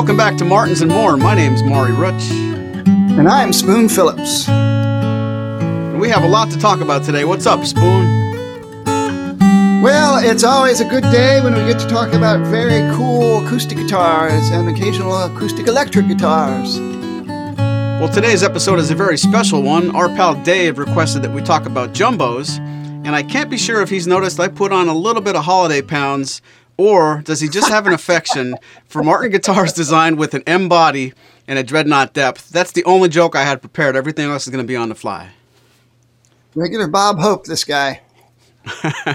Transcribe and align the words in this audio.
Welcome 0.00 0.16
back 0.16 0.38
to 0.38 0.46
Martins 0.46 0.80
and 0.80 0.90
More. 0.90 1.18
My 1.18 1.34
name's 1.34 1.62
Maury 1.62 1.92
Rutch. 1.92 2.30
And 2.30 3.28
I'm 3.28 3.52
Spoon 3.52 3.86
Phillips. 3.86 4.48
And 4.48 6.00
We 6.00 6.08
have 6.08 6.24
a 6.24 6.26
lot 6.26 6.50
to 6.52 6.58
talk 6.58 6.80
about 6.80 7.04
today. 7.04 7.26
What's 7.26 7.44
up, 7.44 7.66
Spoon? 7.66 8.06
Well, 9.82 10.16
it's 10.24 10.42
always 10.42 10.80
a 10.80 10.86
good 10.86 11.02
day 11.02 11.42
when 11.42 11.52
we 11.52 11.70
get 11.70 11.78
to 11.80 11.86
talk 11.86 12.14
about 12.14 12.40
very 12.46 12.80
cool 12.96 13.44
acoustic 13.44 13.76
guitars 13.76 14.48
and 14.48 14.70
occasional 14.70 15.14
acoustic 15.24 15.66
electric 15.66 16.08
guitars. 16.08 16.80
Well, 16.80 18.08
today's 18.08 18.42
episode 18.42 18.78
is 18.78 18.90
a 18.90 18.94
very 18.94 19.18
special 19.18 19.62
one. 19.62 19.94
Our 19.94 20.08
pal 20.08 20.34
Dave 20.42 20.78
requested 20.78 21.20
that 21.24 21.30
we 21.32 21.42
talk 21.42 21.66
about 21.66 21.92
jumbos, 21.92 22.56
and 23.04 23.14
I 23.14 23.22
can't 23.22 23.50
be 23.50 23.58
sure 23.58 23.82
if 23.82 23.90
he's 23.90 24.06
noticed 24.06 24.40
I 24.40 24.48
put 24.48 24.72
on 24.72 24.88
a 24.88 24.94
little 24.94 25.20
bit 25.20 25.36
of 25.36 25.44
holiday 25.44 25.82
pounds, 25.82 26.40
or 26.80 27.22
does 27.22 27.40
he 27.40 27.48
just 27.48 27.68
have 27.68 27.86
an 27.86 27.92
affection 27.92 28.56
for 28.86 29.02
Martin 29.02 29.30
guitars 29.30 29.72
designed 29.72 30.18
with 30.18 30.34
an 30.34 30.42
M 30.46 30.68
body 30.68 31.12
and 31.46 31.58
a 31.58 31.62
dreadnought 31.62 32.14
depth? 32.14 32.50
That's 32.50 32.72
the 32.72 32.84
only 32.84 33.08
joke 33.08 33.36
I 33.36 33.44
had 33.44 33.60
prepared. 33.60 33.96
Everything 33.96 34.30
else 34.30 34.46
is 34.46 34.50
going 34.52 34.64
to 34.64 34.68
be 34.68 34.76
on 34.76 34.88
the 34.88 34.94
fly. 34.94 35.30
Regular 36.54 36.88
Bob 36.88 37.18
Hope, 37.18 37.44
this 37.44 37.64
guy. 37.64 38.00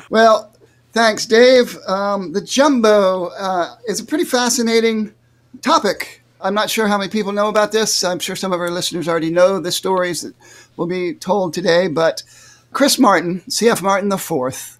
well, 0.10 0.56
Thanks, 0.96 1.26
Dave. 1.26 1.78
Um, 1.90 2.32
the 2.32 2.40
jumbo 2.40 3.26
uh, 3.26 3.76
is 3.86 4.00
a 4.00 4.06
pretty 4.06 4.24
fascinating 4.24 5.14
topic. 5.62 6.24
I'm 6.40 6.54
not 6.54 6.70
sure 6.70 6.88
how 6.88 6.98
many 6.98 7.10
people 7.10 7.34
know 7.34 7.50
about 7.50 7.74
this. 7.74 8.02
I'm 8.06 8.18
sure 8.18 8.38
some 8.38 8.54
of 8.54 8.62
our 8.62 8.72
listeners 8.72 9.10
already 9.10 9.30
know 9.30 9.60
the 9.60 9.74
stories 9.74 10.22
that 10.22 10.34
will 10.78 10.88
be 10.88 11.14
told 11.14 11.54
today. 11.54 11.90
But 11.90 12.24
Chris 12.72 12.98
Martin, 12.98 13.44
C.F. 13.50 13.82
Martin 13.82 14.10
IV, 14.10 14.80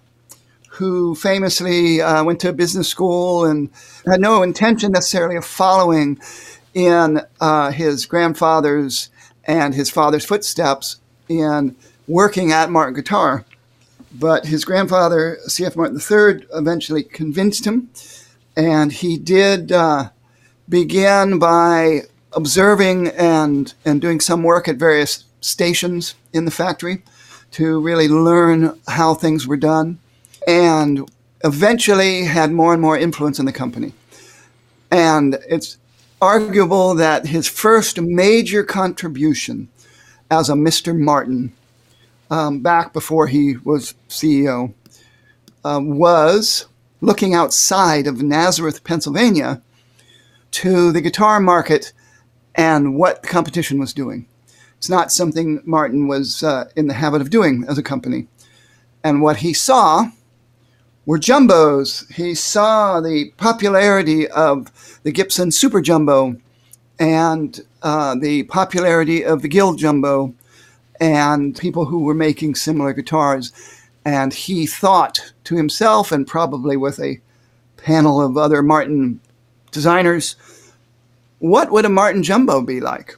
who 0.76 1.14
famously 1.14 2.02
uh, 2.02 2.22
went 2.22 2.40
to 2.40 2.52
business 2.52 2.88
school 2.88 3.44
and 3.44 3.70
had 4.06 4.20
no 4.20 4.42
intention 4.42 4.92
necessarily 4.92 5.36
of 5.36 5.44
following 5.44 6.18
in 6.74 7.20
uh, 7.40 7.70
his 7.70 8.04
grandfather's 8.04 9.08
and 9.44 9.74
his 9.74 9.88
father's 9.88 10.24
footsteps 10.24 10.96
in 11.28 11.74
working 12.06 12.52
at 12.52 12.70
Martin 12.70 12.94
Guitar. 12.94 13.44
But 14.12 14.46
his 14.46 14.64
grandfather, 14.64 15.38
C.F. 15.46 15.76
Martin 15.76 15.98
III, 15.98 16.46
eventually 16.54 17.02
convinced 17.02 17.66
him, 17.66 17.90
and 18.56 18.92
he 18.92 19.16
did 19.16 19.72
uh, 19.72 20.10
begin 20.68 21.38
by 21.38 22.02
observing 22.32 23.08
and, 23.08 23.72
and 23.84 24.00
doing 24.00 24.20
some 24.20 24.42
work 24.42 24.68
at 24.68 24.76
various 24.76 25.24
stations 25.40 26.14
in 26.32 26.44
the 26.44 26.50
factory 26.50 27.02
to 27.52 27.80
really 27.80 28.08
learn 28.08 28.78
how 28.88 29.14
things 29.14 29.46
were 29.46 29.56
done, 29.56 29.98
and 30.46 31.08
eventually 31.44 32.24
had 32.24 32.52
more 32.52 32.72
and 32.72 32.82
more 32.82 32.98
influence 32.98 33.38
in 33.38 33.46
the 33.46 33.52
company. 33.52 33.92
And 34.90 35.38
it's 35.48 35.78
arguable 36.20 36.94
that 36.94 37.26
his 37.26 37.48
first 37.48 38.00
major 38.00 38.62
contribution 38.64 39.68
as 40.30 40.48
a 40.48 40.54
Mr. 40.54 40.98
Martin 40.98 41.52
um, 42.30 42.60
back 42.60 42.92
before 42.92 43.26
he 43.26 43.56
was 43.58 43.94
CEO, 44.08 44.72
uh, 45.64 45.80
was 45.82 46.66
looking 47.00 47.34
outside 47.34 48.06
of 48.06 48.22
Nazareth, 48.22 48.84
Pennsylvania, 48.84 49.60
to 50.52 50.92
the 50.92 51.00
guitar 51.00 51.40
market 51.40 51.92
and 52.54 52.96
what 52.96 53.22
the 53.22 53.28
competition 53.28 53.78
was 53.78 53.92
doing. 53.92 54.26
It's 54.78 54.88
not 54.88 55.12
something 55.12 55.60
Martin 55.64 56.08
was 56.08 56.42
uh, 56.42 56.68
in 56.76 56.86
the 56.86 56.94
habit 56.94 57.20
of 57.20 57.30
doing 57.30 57.64
as 57.68 57.78
a 57.78 57.82
company. 57.82 58.26
And 59.04 59.22
what 59.22 59.36
he 59.38 59.52
saw 59.52 60.10
were 61.06 61.18
jumbos. 61.18 62.12
He 62.12 62.34
saw 62.34 63.00
the 63.00 63.30
popularity 63.36 64.28
of 64.28 65.00
the 65.04 65.12
Gibson 65.12 65.50
Super 65.50 65.80
Jumbo 65.80 66.36
and 66.98 67.60
uh, 67.82 68.16
the 68.16 68.42
popularity 68.44 69.24
of 69.24 69.42
the 69.42 69.48
Guild 69.48 69.78
Jumbo 69.78 70.34
and 71.00 71.56
people 71.56 71.84
who 71.84 72.00
were 72.00 72.14
making 72.14 72.56
similar 72.56 72.92
guitars. 72.92 73.52
And 74.04 74.32
he 74.32 74.66
thought 74.66 75.32
to 75.44 75.56
himself, 75.56 76.12
and 76.12 76.26
probably 76.26 76.76
with 76.76 76.98
a 77.00 77.20
panel 77.76 78.20
of 78.20 78.36
other 78.36 78.62
Martin 78.62 79.20
designers, 79.70 80.36
what 81.38 81.70
would 81.70 81.84
a 81.84 81.88
Martin 81.88 82.22
Jumbo 82.22 82.60
be 82.62 82.80
like? 82.80 83.16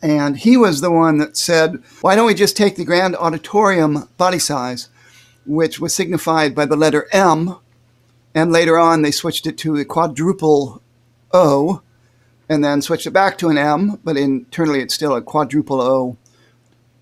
And 0.00 0.36
he 0.36 0.56
was 0.56 0.80
the 0.80 0.90
one 0.90 1.18
that 1.18 1.36
said, 1.36 1.82
why 2.00 2.16
don't 2.16 2.26
we 2.26 2.34
just 2.34 2.56
take 2.56 2.74
the 2.74 2.84
Grand 2.84 3.14
Auditorium 3.16 4.08
body 4.16 4.38
size, 4.38 4.88
which 5.46 5.80
was 5.80 5.94
signified 5.94 6.54
by 6.54 6.66
the 6.66 6.76
letter 6.76 7.08
M, 7.12 7.56
and 8.34 8.52
later 8.52 8.78
on 8.78 9.02
they 9.02 9.10
switched 9.10 9.46
it 9.46 9.58
to 9.58 9.76
a 9.76 9.84
quadruple 9.84 10.82
O, 11.32 11.82
and 12.48 12.64
then 12.64 12.82
switched 12.82 13.06
it 13.06 13.12
back 13.12 13.38
to 13.38 13.48
an 13.48 13.58
M, 13.58 13.98
but 14.04 14.16
internally 14.16 14.80
it's 14.80 14.94
still 14.94 15.14
a 15.14 15.22
quadruple 15.22 15.80
O 15.80 16.16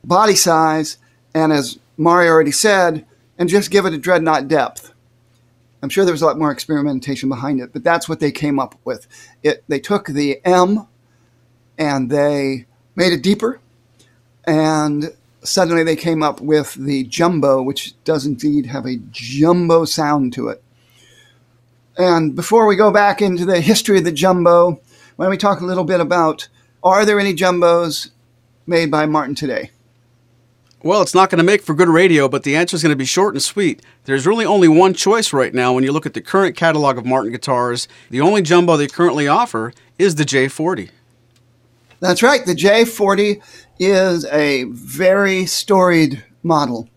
body 0.05 0.35
size, 0.35 0.99
and 1.35 1.53
as 1.53 1.79
Maury 1.97 2.29
already 2.29 2.53
said, 2.53 3.05
and 3.39 3.49
just 3.49 3.71
give 3.71 3.87
it 3.87 3.95
a 3.95 3.99
dreadnought 3.99 4.49
depth. 4.49 4.93
I'm 5.83 5.89
sure 5.89 6.05
there 6.05 6.13
was 6.13 6.23
a 6.23 6.27
lot 6.27 6.39
more 6.39 6.51
experimentation 6.51 7.29
behind 7.29 7.61
it, 7.61 7.73
but 7.73 7.85
that's 7.85 8.09
what 8.09 8.21
they 8.21 8.33
came 8.33 8.59
up 8.59 8.75
with. 8.85 9.07
It 9.43 9.65
they 9.69 9.81
took 9.81 10.07
the 10.07 10.41
M 10.45 10.87
and 11.79 12.11
they 12.11 12.67
made 12.97 13.13
it 13.13 13.23
deeper, 13.23 13.61
and 14.45 15.15
suddenly 15.43 15.83
they 15.85 15.97
came 15.97 16.23
up 16.23 16.41
with 16.41 16.75
the 16.75 17.05
jumbo, 17.05 17.63
which 17.63 17.95
does 18.05 18.27
indeed 18.27 18.67
have 18.67 18.87
a 18.87 18.97
jumbo 19.11 19.85
sound 19.85 20.33
to 20.35 20.49
it. 20.49 20.63
And 21.97 22.35
before 22.35 22.67
we 22.67 22.77
go 22.77 22.91
back 22.91 23.21
into 23.21 23.45
the 23.45 23.61
history 23.61 23.99
of 23.99 24.05
the 24.05 24.13
jumbo, 24.13 24.81
why 25.17 25.25
don't 25.25 25.31
we 25.31 25.37
talk 25.37 25.61
a 25.61 25.67
little 25.67 25.85
bit 25.85 26.01
about 26.01 26.49
are 26.83 27.05
there 27.05 27.21
any 27.21 27.35
jumbos 27.35 28.11
made 28.67 28.91
by 28.91 29.05
Martin 29.05 29.35
today? 29.35 29.71
Well, 30.83 31.03
it's 31.03 31.15
not 31.15 31.29
going 31.29 31.39
to 31.39 31.45
make 31.45 31.61
for 31.61 31.75
good 31.75 31.91
radio, 31.91 32.27
but 32.27 32.43
the 32.43 32.57
answer 32.57 32.75
is 32.75 32.83
going 32.83 32.93
to 32.93 32.97
be 32.97 33.05
short 33.05 33.35
and 33.35 33.43
sweet. 33.43 33.83
There's 34.05 34.27
really 34.27 34.47
only 34.47 34.67
one 34.67 34.95
choice 34.95 35.35
right 35.35 35.53
now 35.53 35.75
when 35.75 35.85
you 35.85 35.93
look 35.93 36.07
at 36.07 36.15
the 36.15 36.23
current 36.23 36.57
catalog 36.57 36.97
of 36.97 37.05
Martin 37.05 37.33
guitars. 37.33 37.87
The 38.09 38.23
only 38.23 38.41
jumbo 38.41 38.79
they 38.79 38.87
currently 38.87 39.29
offer 39.29 39.75
is 39.99 40.15
the 40.15 40.25
J40. 40.25 40.89
That's 42.01 42.23
right. 42.23 42.47
The 42.47 42.55
J40 42.55 43.43
is 43.81 44.27
a 44.27 44.65
very 44.65 45.47
storied 45.47 46.23
model. 46.43 46.89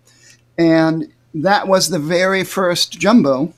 And 0.57 1.11
that 1.33 1.67
was 1.67 1.89
the 1.89 1.97
very 1.97 2.43
first 2.43 2.99
jumbo. 2.99 3.53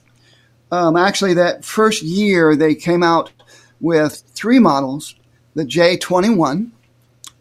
Um, 0.70 0.96
actually, 0.96 1.34
that 1.34 1.64
first 1.64 2.02
year, 2.02 2.56
they 2.56 2.74
came 2.74 3.02
out 3.02 3.32
with 3.80 4.22
three 4.32 4.58
models 4.58 5.16
the 5.54 5.64
J21, 5.64 6.70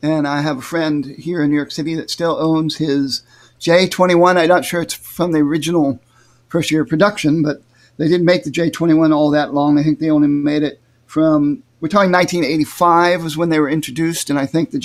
and 0.02 0.26
I 0.26 0.40
have 0.42 0.58
a 0.58 0.62
friend 0.62 1.06
here 1.06 1.44
in 1.44 1.50
New 1.50 1.58
York 1.58 1.72
City 1.72 1.96
that 1.96 2.10
still 2.10 2.38
owns 2.40 2.78
his 2.78 3.24
J21. 3.60 4.38
I'm 4.38 4.48
not 4.48 4.64
sure 4.64 4.82
it's 4.82 4.94
from 4.94 5.34
the 5.34 5.40
original 5.40 6.00
first 6.48 6.72
year 6.72 6.86
production, 6.86 7.44
but 7.44 7.62
they 7.98 8.08
didn't 8.08 8.26
make 8.26 8.46
the 8.46 8.52
J21 8.52 9.14
all 9.14 9.32
that 9.32 9.54
long. 9.54 9.78
I 9.78 9.84
think 9.84 10.00
they 10.00 10.10
only 10.10 10.30
made 10.30 10.64
it 10.64 10.80
from, 11.06 11.62
we're 11.82 11.90
talking 11.90 12.12
1985 12.12 13.24
was 13.24 13.36
when 13.36 13.50
they 13.50 13.60
were 13.60 13.70
introduced, 13.70 14.30
and 14.30 14.40
I 14.40 14.46
think 14.46 14.72
the 14.72 14.80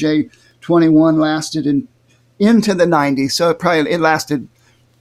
J21 0.62 1.18
lasted 1.18 1.66
in, 1.66 1.88
into 2.38 2.74
the 2.74 2.84
90s. 2.84 3.32
So 3.32 3.50
it 3.50 3.58
probably, 3.58 3.90
it 3.90 4.00
lasted 4.00 4.48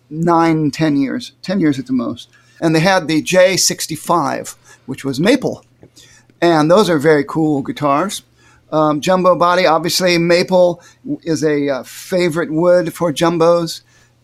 nine, 0.10 0.72
10 0.72 0.98
years, 0.98 1.34
10 1.42 1.60
years 1.60 1.80
at 1.80 1.88
the 1.88 1.94
most. 1.94 2.30
And 2.62 2.76
they 2.76 2.80
had 2.80 3.08
the 3.08 3.22
J65, 3.22 4.56
which 4.86 5.06
was 5.06 5.20
maple. 5.20 5.66
And 6.42 6.70
those 6.70 6.90
are 6.90 7.00
very 7.00 7.24
cool 7.24 7.62
guitars. 7.62 8.24
Um, 8.72 9.02
jumbo 9.02 9.36
body, 9.36 9.66
obviously, 9.66 10.18
maple 10.18 10.82
is 11.24 11.44
a 11.44 11.70
uh, 11.70 11.84
favorite 11.84 12.52
wood 12.52 12.94
for 12.94 13.12
jumbos. 13.12 13.82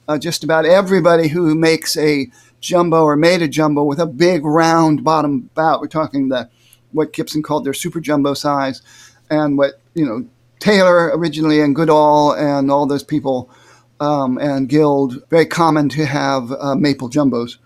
Uh, 0.07 0.19
just 0.19 0.43
about 0.43 0.65
everybody 0.65 1.29
who 1.29 1.55
makes 1.55 1.97
a 1.97 2.27
jumbo 2.59 3.03
or 3.03 3.15
made 3.15 3.41
a 3.41 3.47
jumbo 3.47 3.83
with 3.83 3.99
a 3.99 4.05
big 4.05 4.45
round 4.45 5.03
bottom 5.03 5.49
bout, 5.55 5.81
we're 5.81 5.87
talking 5.87 6.29
the 6.29 6.49
what 6.91 7.11
Gibson 7.11 7.43
called 7.43 7.65
their 7.65 7.73
super 7.73 7.99
jumbo 7.99 8.33
size, 8.33 8.81
and 9.29 9.57
what 9.57 9.81
you 9.95 10.05
know 10.05 10.27
Taylor 10.65 11.15
originally 11.15 11.61
and 11.61 11.75
Goodall 11.75 12.33
and 12.33 12.71
all 12.71 12.87
those 12.87 13.03
people 13.03 13.51
um, 13.99 14.39
and 14.39 14.67
Guild 14.67 15.21
very 15.29 15.45
common 15.45 15.89
to 15.89 16.07
have 16.07 16.51
uh, 16.53 16.73
maple 16.73 17.07
jumbos. 17.07 17.57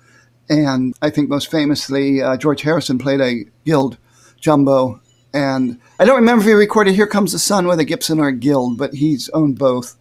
And 0.50 0.94
I 1.02 1.10
think 1.10 1.30
most 1.30 1.50
famously, 1.50 2.22
uh, 2.22 2.36
George 2.36 2.62
Harrison 2.62 2.98
played 2.98 3.22
a 3.22 3.46
Guild 3.64 3.98
jumbo 4.42 5.00
and 5.34 5.80
I 5.98 6.04
don't 6.04 6.18
remember 6.18 6.42
if 6.42 6.48
he 6.48 6.54
recorded 6.54 6.94
Here 6.96 7.08
Comes 7.08 7.32
the 7.32 7.40
Sun 7.40 7.68
with 7.68 7.80
a 7.80 7.86
Gibson 7.86 8.20
or 8.20 8.28
a 8.28 8.34
Guild, 8.34 8.78
but 8.78 8.94
he's 8.94 9.30
owned 9.30 9.58
both. 9.58 9.96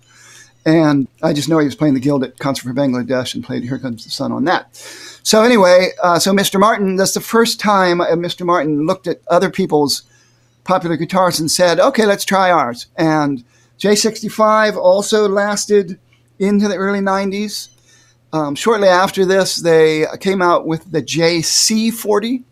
And 0.66 1.06
I 1.22 1.32
just 1.32 1.48
know 1.48 1.60
he 1.60 1.66
was 1.66 1.76
playing 1.76 1.94
the 1.94 2.00
Guild 2.00 2.24
at 2.24 2.38
Concert 2.40 2.64
for 2.64 2.74
Bangladesh 2.74 3.32
and 3.32 3.44
played 3.44 3.62
Here 3.62 3.78
Comes 3.78 4.02
the 4.02 4.10
Sun 4.10 4.32
on 4.32 4.42
that. 4.46 4.74
So, 5.22 5.42
anyway, 5.42 5.90
uh, 6.02 6.18
so 6.18 6.32
Mr. 6.32 6.58
Martin, 6.58 6.96
that's 6.96 7.14
the 7.14 7.20
first 7.20 7.60
time 7.60 8.00
uh, 8.00 8.06
Mr. 8.08 8.44
Martin 8.44 8.86
looked 8.86 9.06
at 9.06 9.20
other 9.28 9.50
people's 9.50 10.02
popular 10.68 10.98
guitars 10.98 11.40
and 11.40 11.50
said, 11.50 11.80
okay, 11.80 12.04
let's 12.04 12.26
try 12.26 12.50
ours. 12.50 12.88
And 12.96 13.42
J65 13.78 14.76
also 14.76 15.26
lasted 15.26 15.98
into 16.38 16.68
the 16.68 16.76
early 16.76 17.00
90s. 17.00 17.70
Um, 18.34 18.54
shortly 18.54 18.86
after 18.86 19.24
this, 19.24 19.56
they 19.56 20.04
came 20.20 20.42
out 20.42 20.66
with 20.66 20.92
the 20.92 21.02
JC40, 21.02 22.44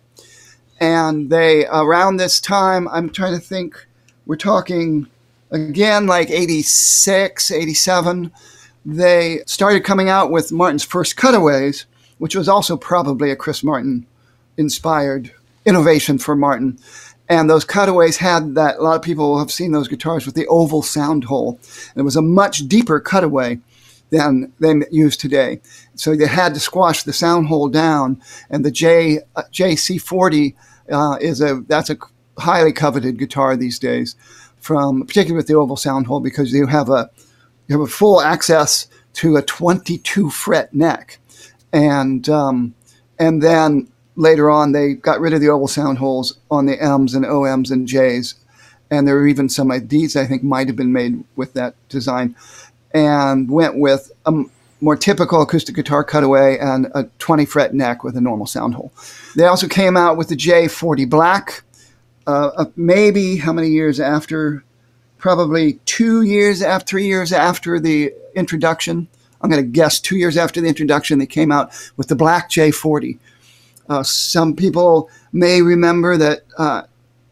And 0.80 1.28
they, 1.28 1.66
around 1.66 2.16
this 2.16 2.40
time, 2.40 2.88
I'm 2.88 3.10
trying 3.10 3.34
to 3.34 3.40
think, 3.40 3.86
we're 4.24 4.36
talking 4.36 5.08
again 5.50 6.06
like 6.06 6.30
86, 6.30 7.50
87, 7.50 8.32
they 8.86 9.40
started 9.44 9.84
coming 9.84 10.08
out 10.08 10.30
with 10.30 10.52
Martin's 10.52 10.84
first 10.84 11.16
cutaways, 11.18 11.84
which 12.16 12.34
was 12.34 12.48
also 12.48 12.78
probably 12.78 13.30
a 13.30 13.36
Chris 13.36 13.62
Martin 13.62 14.06
inspired 14.56 15.32
innovation 15.66 16.16
for 16.16 16.34
Martin. 16.34 16.78
And 17.28 17.50
those 17.50 17.64
cutaways 17.64 18.18
had 18.18 18.54
that, 18.54 18.76
a 18.76 18.82
lot 18.82 18.96
of 18.96 19.02
people 19.02 19.38
have 19.38 19.50
seen 19.50 19.72
those 19.72 19.88
guitars 19.88 20.26
with 20.26 20.34
the 20.34 20.46
oval 20.46 20.82
sound 20.82 21.24
hole. 21.24 21.58
And 21.90 22.00
it 22.00 22.04
was 22.04 22.16
a 22.16 22.22
much 22.22 22.68
deeper 22.68 23.00
cutaway 23.00 23.58
than 24.10 24.52
they 24.60 24.74
use 24.90 25.16
today. 25.16 25.60
So 25.94 26.14
they 26.14 26.26
had 26.26 26.54
to 26.54 26.60
squash 26.60 27.02
the 27.02 27.12
sound 27.12 27.48
hole 27.48 27.68
down. 27.68 28.20
And 28.50 28.64
the 28.64 28.70
J, 28.70 29.20
uh, 29.34 29.42
JC40 29.52 30.54
uh, 30.90 31.18
is 31.20 31.40
a, 31.40 31.62
that's 31.66 31.90
a 31.90 31.96
highly 32.38 32.72
coveted 32.72 33.18
guitar 33.18 33.56
these 33.56 33.78
days, 33.78 34.14
from 34.58 35.04
particularly 35.04 35.36
with 35.36 35.48
the 35.48 35.54
oval 35.54 35.76
sound 35.76 36.06
hole, 36.06 36.20
because 36.20 36.52
you 36.52 36.66
have 36.66 36.88
a, 36.88 37.10
you 37.66 37.78
have 37.78 37.88
a 37.88 37.90
full 37.90 38.20
access 38.20 38.86
to 39.14 39.36
a 39.36 39.42
22 39.42 40.30
fret 40.30 40.72
neck. 40.72 41.18
And, 41.72 42.28
um, 42.28 42.74
and 43.18 43.42
then 43.42 43.88
later 44.16 44.50
on, 44.50 44.72
they 44.72 44.94
got 44.94 45.20
rid 45.20 45.32
of 45.32 45.40
the 45.40 45.48
oval 45.48 45.68
sound 45.68 45.98
holes 45.98 46.38
on 46.50 46.66
the 46.66 46.82
M's 46.82 47.14
and 47.14 47.24
OMs 47.24 47.70
and 47.70 47.86
J's. 47.86 48.34
And 48.90 49.06
there 49.06 49.14
were 49.14 49.26
even 49.26 49.48
some 49.48 49.72
these 49.88 50.16
I 50.16 50.26
think 50.26 50.42
might 50.42 50.68
have 50.68 50.76
been 50.76 50.92
made 50.92 51.24
with 51.36 51.54
that 51.54 51.74
design 51.88 52.36
and 52.92 53.50
went 53.50 53.76
with 53.76 54.10
a 54.24 54.44
more 54.80 54.96
typical 54.96 55.42
acoustic 55.42 55.74
guitar 55.74 56.04
cutaway 56.04 56.58
and 56.58 56.86
a 56.94 57.04
20 57.18 57.44
fret 57.44 57.74
neck 57.74 58.04
with 58.04 58.16
a 58.16 58.20
normal 58.20 58.46
sound 58.46 58.74
hole. 58.74 58.92
They 59.34 59.46
also 59.46 59.68
came 59.68 59.96
out 59.96 60.16
with 60.16 60.28
the 60.28 60.36
J40 60.36 61.08
Black, 61.08 61.62
uh, 62.26 62.66
maybe 62.76 63.36
how 63.36 63.52
many 63.52 63.68
years 63.68 64.00
after? 64.00 64.64
Probably 65.18 65.74
two 65.84 66.22
years 66.22 66.62
after, 66.62 66.86
three 66.86 67.06
years 67.06 67.32
after 67.32 67.80
the 67.80 68.12
introduction. 68.34 69.08
I'm 69.40 69.50
going 69.50 69.62
to 69.62 69.68
guess 69.68 69.98
two 69.98 70.16
years 70.16 70.36
after 70.36 70.60
the 70.60 70.68
introduction, 70.68 71.18
they 71.18 71.26
came 71.26 71.50
out 71.50 71.72
with 71.96 72.08
the 72.08 72.16
Black 72.16 72.50
J40 72.50 73.18
uh, 73.88 74.02
some 74.02 74.54
people 74.54 75.10
may 75.32 75.62
remember 75.62 76.16
that 76.16 76.42
uh, 76.58 76.82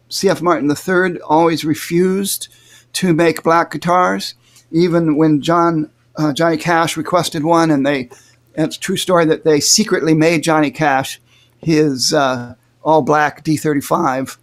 C.F. 0.09 0.41
Martin 0.41 0.69
III 0.69 1.19
always 1.21 1.65
refused 1.65 2.47
to 2.93 3.13
make 3.13 3.43
black 3.43 3.71
guitars, 3.71 4.35
even 4.71 5.17
when 5.17 5.41
John 5.41 5.91
uh, 6.17 6.33
Johnny 6.33 6.57
Cash 6.57 6.97
requested 6.97 7.43
one, 7.43 7.71
and 7.71 7.85
they. 7.85 8.09
It's 8.57 8.77
a 8.77 8.79
true 8.79 8.95
story 8.95 9.25
that 9.25 9.43
they 9.43 9.59
secretly 9.59 10.13
made 10.13 10.41
Johnny 10.41 10.71
Cash 10.71 11.19
his 11.65 12.13
uh, 12.13 12.55
all 12.83 13.01
black 13.01 13.43
D35, 13.43 14.37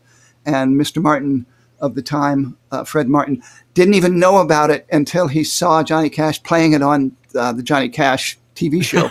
and 0.45 0.79
Mr. 0.79 1.01
Martin 1.01 1.47
of 1.81 1.95
the 1.95 2.03
time, 2.03 2.57
uh, 2.71 2.85
Fred 2.85 3.09
Martin, 3.09 3.43
didn't 3.75 3.95
even 3.95 4.19
know 4.19 4.39
about 4.39 4.71
it 4.71 4.87
until 4.93 5.29
he 5.29 5.45
saw 5.45 5.83
Johnny 5.83 6.11
Cash 6.11 6.43
playing 6.43 6.73
it 6.73 6.83
on 6.83 7.17
uh, 7.35 7.53
the 7.53 7.63
Johnny 7.63 7.89
Cash 7.89 8.39
TV 8.55 8.83
show. 8.85 9.11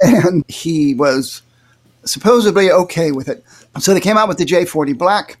and 0.00 0.44
he 0.48 0.94
was 0.94 1.42
supposedly 2.04 2.70
okay 2.70 3.12
with 3.12 3.28
it. 3.28 3.44
So 3.80 3.94
they 3.94 4.00
came 4.00 4.16
out 4.16 4.28
with 4.28 4.38
the 4.38 4.44
J40 4.44 4.96
Black. 4.96 5.38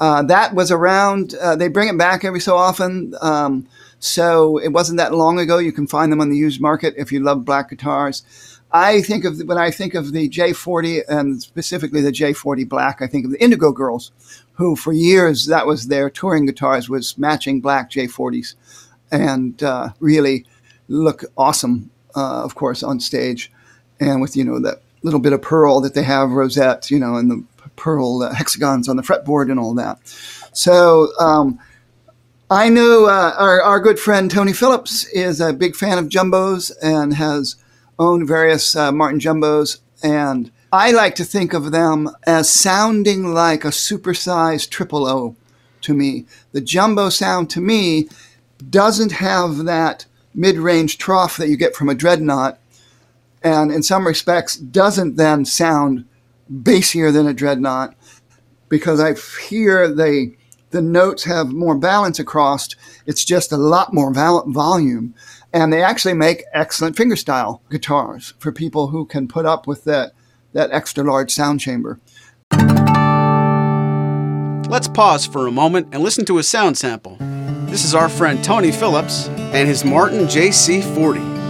Uh, 0.00 0.22
that 0.24 0.54
was 0.54 0.70
around, 0.70 1.34
uh, 1.40 1.54
they 1.54 1.68
bring 1.68 1.88
it 1.88 1.96
back 1.96 2.24
every 2.24 2.40
so 2.40 2.56
often. 2.56 3.14
Um, 3.20 3.68
so 4.00 4.58
it 4.58 4.70
wasn't 4.70 4.98
that 4.98 5.14
long 5.14 5.38
ago. 5.38 5.58
You 5.58 5.70
can 5.70 5.86
find 5.86 6.10
them 6.10 6.20
on 6.20 6.28
the 6.28 6.36
used 6.36 6.60
market 6.60 6.94
if 6.96 7.12
you 7.12 7.20
love 7.20 7.44
black 7.44 7.70
guitars. 7.70 8.24
I 8.72 9.02
think 9.02 9.24
of 9.24 9.38
when 9.44 9.58
I 9.58 9.70
think 9.70 9.94
of 9.94 10.12
the 10.12 10.28
J40 10.28 11.02
and 11.08 11.42
specifically 11.42 12.00
the 12.00 12.10
J40 12.10 12.68
Black, 12.68 13.02
I 13.02 13.06
think 13.06 13.26
of 13.26 13.30
the 13.30 13.42
Indigo 13.42 13.70
Girls, 13.70 14.10
who 14.54 14.76
for 14.76 14.92
years 14.92 15.46
that 15.46 15.66
was 15.66 15.86
their 15.86 16.08
touring 16.08 16.46
guitars 16.46 16.88
was 16.88 17.16
matching 17.18 17.60
black 17.60 17.90
J40s, 17.90 18.54
and 19.10 19.62
uh, 19.62 19.90
really 20.00 20.46
look 20.88 21.24
awesome, 21.36 21.90
uh, 22.16 22.42
of 22.42 22.54
course, 22.54 22.82
on 22.82 22.98
stage, 22.98 23.52
and 24.00 24.20
with 24.20 24.36
you 24.36 24.44
know 24.44 24.58
that 24.60 24.81
little 25.02 25.20
bit 25.20 25.32
of 25.32 25.42
pearl 25.42 25.80
that 25.80 25.94
they 25.94 26.02
have 26.02 26.30
rosettes, 26.30 26.90
you 26.90 26.98
know, 26.98 27.16
and 27.16 27.30
the 27.30 27.44
pearl 27.76 28.22
uh, 28.22 28.34
hexagons 28.34 28.88
on 28.88 28.96
the 28.96 29.02
fretboard 29.02 29.50
and 29.50 29.58
all 29.58 29.74
that. 29.74 29.98
So 30.52 31.12
um, 31.18 31.58
I 32.50 32.68
know 32.68 33.06
uh, 33.06 33.34
our, 33.38 33.62
our 33.62 33.80
good 33.80 33.98
friend 33.98 34.30
Tony 34.30 34.52
Phillips 34.52 35.04
is 35.06 35.40
a 35.40 35.52
big 35.52 35.74
fan 35.74 35.98
of 35.98 36.08
jumbos 36.08 36.70
and 36.82 37.14
has 37.14 37.56
owned 37.98 38.28
various 38.28 38.76
uh, 38.76 38.92
Martin 38.92 39.20
jumbos. 39.20 39.80
And 40.02 40.50
I 40.72 40.90
like 40.90 41.14
to 41.16 41.24
think 41.24 41.52
of 41.52 41.70
them 41.70 42.10
as 42.26 42.50
sounding 42.50 43.32
like 43.32 43.64
a 43.64 43.68
supersized 43.68 44.70
triple 44.70 45.06
O 45.06 45.36
to 45.82 45.94
me. 45.94 46.26
The 46.52 46.60
jumbo 46.60 47.08
sound 47.08 47.50
to 47.50 47.60
me 47.60 48.08
doesn't 48.70 49.12
have 49.12 49.64
that 49.64 50.06
mid 50.34 50.56
range 50.56 50.98
trough 50.98 51.36
that 51.36 51.48
you 51.48 51.56
get 51.56 51.74
from 51.74 51.88
a 51.88 51.94
dreadnought 51.94 52.58
and 53.44 53.72
in 53.72 53.82
some 53.82 54.06
respects 54.06 54.56
doesn't 54.56 55.16
then 55.16 55.44
sound 55.44 56.04
bassier 56.50 57.12
than 57.12 57.26
a 57.26 57.34
dreadnought 57.34 57.94
because 58.68 59.00
I 59.00 59.14
hear 59.48 59.88
they 59.88 60.36
the 60.70 60.82
notes 60.82 61.24
have 61.24 61.52
more 61.52 61.76
balance 61.76 62.18
across. 62.18 62.70
It's 63.06 63.24
just 63.24 63.52
a 63.52 63.58
lot 63.58 63.92
more 63.92 64.12
volume, 64.14 65.14
and 65.52 65.70
they 65.70 65.82
actually 65.82 66.14
make 66.14 66.44
excellent 66.54 66.96
fingerstyle 66.96 67.60
guitars 67.70 68.32
for 68.38 68.50
people 68.52 68.88
who 68.88 69.04
can 69.04 69.28
put 69.28 69.44
up 69.44 69.66
with 69.66 69.84
that 69.84 70.12
that 70.54 70.70
extra 70.70 71.04
large 71.04 71.30
sound 71.30 71.60
chamber. 71.60 72.00
Let's 74.68 74.88
pause 74.88 75.26
for 75.26 75.46
a 75.46 75.52
moment 75.52 75.88
and 75.92 76.02
listen 76.02 76.24
to 76.26 76.38
a 76.38 76.42
sound 76.42 76.78
sample. 76.78 77.16
This 77.66 77.84
is 77.84 77.94
our 77.94 78.08
friend 78.08 78.42
Tony 78.42 78.72
Phillips 78.72 79.28
and 79.28 79.68
his 79.68 79.84
Martin 79.84 80.20
JC40. 80.20 81.41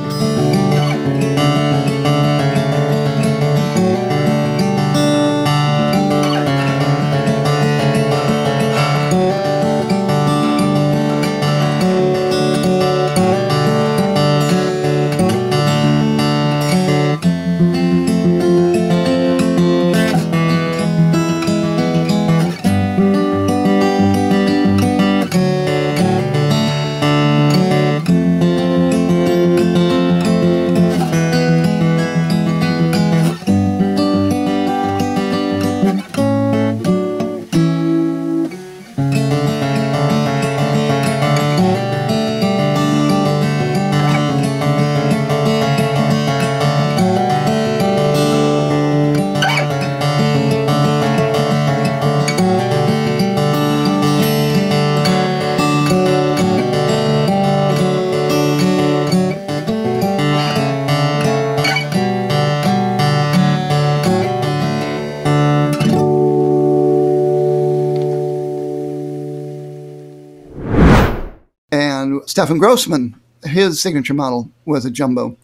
Stefan 72.32 72.56
Grossman, 72.56 73.14
his 73.44 73.78
signature 73.78 74.14
model 74.14 74.50
was 74.64 74.86
a 74.86 74.90
jumbo. 74.90 75.36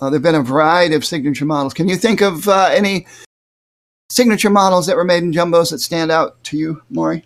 Uh, 0.00 0.08
there 0.08 0.18
have 0.18 0.22
been 0.22 0.36
a 0.36 0.40
variety 0.40 0.94
of 0.94 1.04
signature 1.04 1.44
models. 1.44 1.74
Can 1.74 1.88
you 1.88 1.96
think 1.96 2.20
of 2.20 2.46
uh, 2.46 2.68
any 2.70 3.08
signature 4.08 4.48
models 4.48 4.86
that 4.86 4.94
were 4.94 5.02
made 5.02 5.24
in 5.24 5.32
jumbos 5.32 5.72
that 5.72 5.80
stand 5.80 6.12
out 6.12 6.40
to 6.44 6.56
you, 6.56 6.80
Maury? 6.90 7.24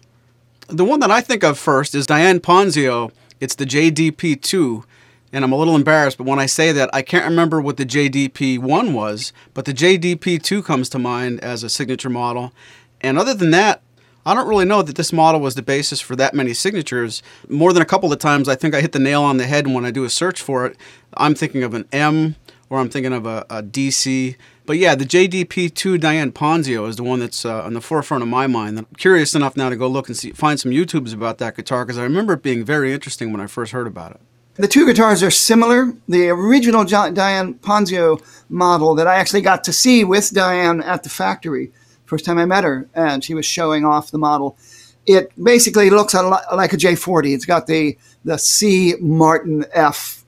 The 0.68 0.86
one 0.86 1.00
that 1.00 1.10
I 1.10 1.20
think 1.20 1.44
of 1.44 1.58
first 1.58 1.94
is 1.94 2.06
Diane 2.06 2.40
Ponzio. 2.40 3.10
It's 3.38 3.54
the 3.54 3.66
JDP2. 3.66 4.82
And 5.30 5.44
I'm 5.44 5.52
a 5.52 5.56
little 5.56 5.76
embarrassed, 5.76 6.16
but 6.16 6.26
when 6.26 6.38
I 6.38 6.46
say 6.46 6.72
that, 6.72 6.88
I 6.94 7.02
can't 7.02 7.26
remember 7.26 7.60
what 7.60 7.76
the 7.76 7.84
JDP1 7.84 8.94
was, 8.94 9.34
but 9.52 9.66
the 9.66 9.74
JDP2 9.74 10.64
comes 10.64 10.88
to 10.88 10.98
mind 10.98 11.38
as 11.40 11.62
a 11.62 11.68
signature 11.68 12.08
model. 12.08 12.54
And 13.02 13.18
other 13.18 13.34
than 13.34 13.50
that, 13.50 13.82
I 14.24 14.34
don't 14.34 14.48
really 14.48 14.64
know 14.64 14.82
that 14.82 14.96
this 14.96 15.12
model 15.12 15.40
was 15.40 15.56
the 15.56 15.62
basis 15.62 16.00
for 16.00 16.14
that 16.16 16.34
many 16.34 16.54
signatures. 16.54 17.22
More 17.48 17.72
than 17.72 17.82
a 17.82 17.86
couple 17.86 18.12
of 18.12 18.18
times, 18.18 18.48
I 18.48 18.54
think 18.54 18.74
I 18.74 18.80
hit 18.80 18.92
the 18.92 18.98
nail 18.98 19.22
on 19.22 19.36
the 19.36 19.46
head 19.46 19.66
and 19.66 19.74
when 19.74 19.84
I 19.84 19.90
do 19.90 20.04
a 20.04 20.10
search 20.10 20.40
for 20.40 20.64
it. 20.64 20.76
I'm 21.16 21.34
thinking 21.34 21.62
of 21.62 21.74
an 21.74 21.86
M 21.92 22.36
or 22.70 22.78
I'm 22.78 22.88
thinking 22.88 23.12
of 23.12 23.26
a, 23.26 23.44
a 23.50 23.62
DC. 23.62 24.36
But 24.64 24.78
yeah, 24.78 24.94
the 24.94 25.04
JDP2 25.04 26.00
Diane 26.00 26.30
Ponzio 26.30 26.88
is 26.88 26.96
the 26.96 27.02
one 27.02 27.18
that's 27.18 27.44
uh, 27.44 27.64
on 27.64 27.74
the 27.74 27.80
forefront 27.80 28.22
of 28.22 28.28
my 28.28 28.46
mind. 28.46 28.78
I'm 28.78 28.86
curious 28.96 29.34
enough 29.34 29.56
now 29.56 29.68
to 29.68 29.76
go 29.76 29.88
look 29.88 30.08
and 30.08 30.16
see, 30.16 30.30
find 30.30 30.58
some 30.58 30.70
YouTubes 30.70 31.12
about 31.12 31.38
that 31.38 31.56
guitar 31.56 31.84
because 31.84 31.98
I 31.98 32.04
remember 32.04 32.34
it 32.34 32.42
being 32.42 32.64
very 32.64 32.92
interesting 32.92 33.32
when 33.32 33.40
I 33.40 33.46
first 33.46 33.72
heard 33.72 33.88
about 33.88 34.12
it. 34.12 34.20
The 34.54 34.68
two 34.68 34.86
guitars 34.86 35.22
are 35.22 35.30
similar. 35.30 35.94
The 36.06 36.28
original 36.28 36.84
Diane 36.84 37.54
Ponzio 37.54 38.22
model 38.48 38.94
that 38.94 39.06
I 39.06 39.16
actually 39.16 39.40
got 39.40 39.64
to 39.64 39.72
see 39.72 40.04
with 40.04 40.30
Diane 40.32 40.82
at 40.82 41.02
the 41.02 41.08
factory, 41.08 41.72
first 42.12 42.26
time 42.26 42.36
I 42.36 42.44
met 42.44 42.62
her, 42.62 42.86
and 42.92 43.24
she 43.24 43.32
was 43.32 43.46
showing 43.46 43.86
off 43.86 44.10
the 44.10 44.18
model. 44.18 44.58
It 45.06 45.32
basically 45.42 45.88
looks 45.88 46.12
a 46.12 46.20
lot 46.20 46.44
like 46.54 46.74
a 46.74 46.76
J40. 46.76 47.34
It's 47.34 47.46
got 47.46 47.66
the 47.66 47.96
the 48.22 48.36
C 48.36 48.96
Martin 49.00 49.64
F 49.72 50.22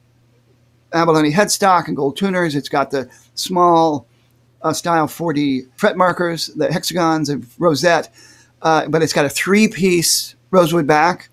abalone 0.95 1.31
headstock 1.31 1.87
and 1.89 1.95
gold 1.95 2.17
tuners. 2.17 2.57
It's 2.57 2.71
got 2.71 2.91
the 2.91 3.11
small 3.35 4.07
uh, 4.63 4.73
style 4.73 5.07
40 5.07 5.67
fret 5.77 5.99
markers, 5.99 6.47
the 6.47 6.73
hexagons 6.73 7.29
and 7.29 7.47
rosette, 7.59 8.09
uh, 8.63 8.89
but 8.89 9.03
it's 9.03 9.13
got 9.13 9.27
a 9.27 9.29
three 9.29 9.69
piece 9.69 10.37
rosewood 10.51 10.87
back, 10.87 11.29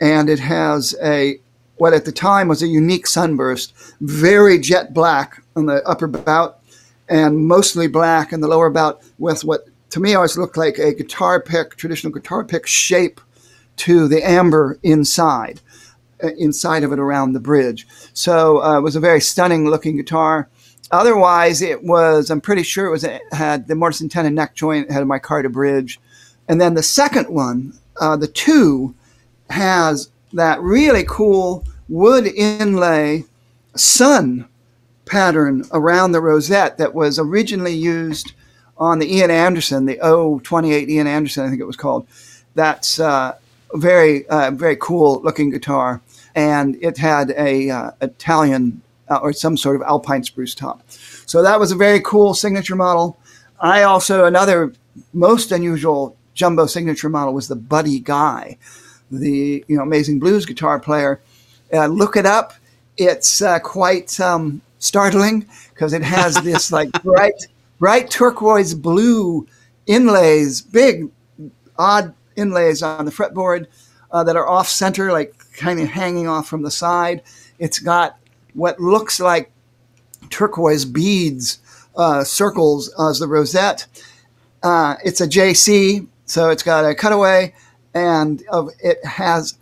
and 0.00 0.28
it 0.28 0.40
has 0.40 0.96
a 1.00 1.38
what 1.76 1.94
at 1.94 2.04
the 2.04 2.10
time 2.10 2.48
was 2.48 2.60
a 2.60 2.66
unique 2.66 3.06
sunburst, 3.06 3.72
very 4.00 4.58
jet 4.58 4.92
black 4.92 5.40
on 5.54 5.66
the 5.66 5.80
upper 5.86 6.08
bout, 6.08 6.58
and 7.08 7.46
mostly 7.46 7.86
black 7.86 8.32
in 8.32 8.40
the 8.40 8.48
lower 8.48 8.68
bout 8.68 9.00
with 9.18 9.44
what 9.44 9.68
to 9.90 10.00
me 10.00 10.14
always 10.14 10.36
looked 10.36 10.56
like 10.56 10.78
a 10.78 10.94
guitar 10.94 11.40
pick, 11.40 11.76
traditional 11.76 12.12
guitar 12.12 12.44
pick 12.44 12.66
shape 12.66 13.20
to 13.76 14.08
the 14.08 14.26
amber 14.26 14.78
inside, 14.82 15.60
uh, 16.22 16.28
inside 16.38 16.82
of 16.82 16.92
it 16.92 16.98
around 16.98 17.32
the 17.32 17.40
bridge. 17.40 17.86
So 18.12 18.62
uh, 18.62 18.78
it 18.78 18.82
was 18.82 18.96
a 18.96 19.00
very 19.00 19.20
stunning 19.20 19.68
looking 19.68 19.96
guitar. 19.96 20.48
Otherwise, 20.90 21.62
it 21.62 21.82
was, 21.82 22.30
I'm 22.30 22.40
pretty 22.40 22.62
sure 22.62 22.86
it 22.86 22.90
was 22.90 23.04
it 23.04 23.22
had 23.32 23.68
the 23.68 23.74
Mortise 23.74 24.08
tenon 24.10 24.34
neck 24.34 24.54
joint, 24.54 24.90
had 24.90 25.02
a 25.02 25.06
micarta 25.06 25.50
bridge. 25.50 26.00
And 26.48 26.60
then 26.60 26.74
the 26.74 26.82
second 26.82 27.28
one, 27.28 27.72
uh, 28.00 28.16
the 28.16 28.28
two, 28.28 28.94
has 29.50 30.10
that 30.32 30.60
really 30.60 31.04
cool 31.04 31.64
wood 31.88 32.26
inlay 32.26 33.24
sun 33.76 34.48
pattern 35.04 35.64
around 35.72 36.12
the 36.12 36.20
rosette 36.20 36.78
that 36.78 36.94
was 36.94 37.18
originally 37.18 37.74
used 37.74 38.32
on 38.78 38.98
the 38.98 39.14
Ian 39.16 39.30
Anderson, 39.30 39.86
the 39.86 39.96
O28 39.96 40.88
Ian 40.88 41.06
Anderson, 41.06 41.44
I 41.44 41.48
think 41.48 41.60
it 41.60 41.66
was 41.66 41.76
called. 41.76 42.06
That's 42.54 43.00
uh, 43.00 43.36
very, 43.74 44.26
uh, 44.26 44.50
very 44.50 44.76
cool 44.76 45.20
looking 45.22 45.50
guitar. 45.50 46.00
And 46.34 46.76
it 46.82 46.98
had 46.98 47.30
a 47.30 47.70
uh, 47.70 47.90
Italian 48.00 48.82
uh, 49.08 49.18
or 49.22 49.32
some 49.32 49.56
sort 49.56 49.76
of 49.76 49.82
alpine 49.82 50.22
spruce 50.22 50.54
top. 50.54 50.82
So 50.90 51.42
that 51.42 51.58
was 51.58 51.72
a 51.72 51.76
very 51.76 52.00
cool 52.00 52.34
signature 52.34 52.76
model. 52.76 53.18
I 53.60 53.82
also, 53.82 54.24
another 54.24 54.72
most 55.12 55.52
unusual 55.52 56.16
jumbo 56.34 56.66
signature 56.66 57.08
model 57.08 57.34
was 57.34 57.48
the 57.48 57.56
Buddy 57.56 58.00
Guy, 58.00 58.58
the 59.10 59.64
you 59.66 59.76
know 59.76 59.82
amazing 59.82 60.18
blues 60.18 60.46
guitar 60.46 60.78
player. 60.78 61.20
Uh, 61.72 61.86
look 61.86 62.16
it 62.16 62.26
up. 62.26 62.54
It's 62.96 63.42
uh, 63.42 63.58
quite 63.58 64.18
um, 64.20 64.60
startling 64.78 65.46
because 65.70 65.92
it 65.92 66.02
has 66.02 66.34
this 66.42 66.70
like 66.70 66.90
bright, 67.02 67.46
bright 67.78 68.10
turquoise 68.10 68.74
blue 68.74 69.46
inlays, 69.86 70.60
big, 70.60 71.10
odd 71.78 72.14
inlays 72.36 72.82
on 72.82 73.04
the 73.04 73.10
fretboard 73.10 73.66
uh, 74.10 74.24
that 74.24 74.36
are 74.36 74.48
off 74.48 74.68
center, 74.68 75.12
like 75.12 75.34
kind 75.54 75.80
of 75.80 75.88
hanging 75.88 76.28
off 76.28 76.48
from 76.48 76.62
the 76.62 76.70
side. 76.70 77.22
It's 77.58 77.78
got 77.78 78.18
what 78.54 78.80
looks 78.80 79.20
like 79.20 79.50
turquoise 80.30 80.84
beads, 80.84 81.58
uh, 81.96 82.24
circles 82.24 82.92
as 82.98 83.18
the 83.18 83.28
rosette. 83.28 83.86
Uh, 84.62 84.96
it's 85.04 85.20
a 85.20 85.28
JC, 85.28 86.06
so 86.24 86.50
it's 86.50 86.62
got 86.62 86.84
a 86.84 86.94
cutaway, 86.94 87.54
and 87.94 88.42
it 88.80 89.04
has 89.04 89.58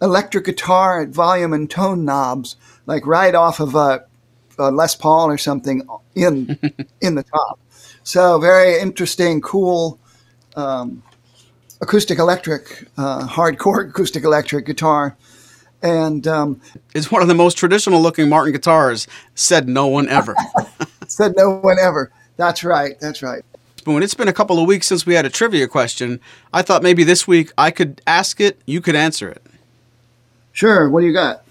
electric 0.00 0.44
guitar 0.44 1.00
at 1.00 1.08
volume 1.08 1.52
and 1.52 1.70
tone 1.70 2.04
knobs, 2.04 2.56
like 2.86 3.06
right 3.06 3.34
off 3.34 3.60
of 3.60 3.74
a, 3.74 4.04
a 4.58 4.70
Les 4.70 4.94
Paul 4.94 5.30
or 5.30 5.38
something 5.38 5.86
in 6.14 6.58
in 7.00 7.14
the 7.14 7.22
top. 7.22 7.58
So 8.02 8.38
very 8.38 8.80
interesting, 8.80 9.40
cool. 9.40 9.98
Um, 10.56 11.02
acoustic 11.80 12.18
electric, 12.18 12.88
uh, 12.96 13.26
hardcore 13.26 13.88
acoustic 13.90 14.24
electric 14.24 14.66
guitar 14.66 15.16
and 15.82 16.26
um, 16.26 16.60
it's 16.94 17.10
one 17.10 17.22
of 17.22 17.28
the 17.28 17.34
most 17.34 17.56
traditional 17.56 18.00
looking 18.00 18.28
Martin 18.28 18.52
guitars. 18.52 19.06
Said 19.34 19.68
no 19.68 19.86
one 19.86 20.08
ever. 20.08 20.34
said 21.08 21.34
no 21.36 21.50
one 21.50 21.76
ever. 21.80 22.10
That's 22.36 22.64
right. 22.64 22.98
That's 23.00 23.22
right. 23.22 23.44
When 23.84 24.02
it's 24.02 24.14
been 24.14 24.28
a 24.28 24.32
couple 24.32 24.58
of 24.58 24.66
weeks 24.66 24.86
since 24.86 25.06
we 25.06 25.14
had 25.14 25.24
a 25.24 25.30
trivia 25.30 25.68
question, 25.68 26.20
I 26.52 26.62
thought 26.62 26.82
maybe 26.82 27.04
this 27.04 27.26
week 27.26 27.52
I 27.56 27.70
could 27.70 28.02
ask 28.06 28.40
it, 28.40 28.60
you 28.66 28.80
could 28.80 28.96
answer 28.96 29.28
it. 29.28 29.42
Sure. 30.52 30.88
What 30.88 31.00
do 31.00 31.06
you 31.06 31.12
got? 31.12 31.44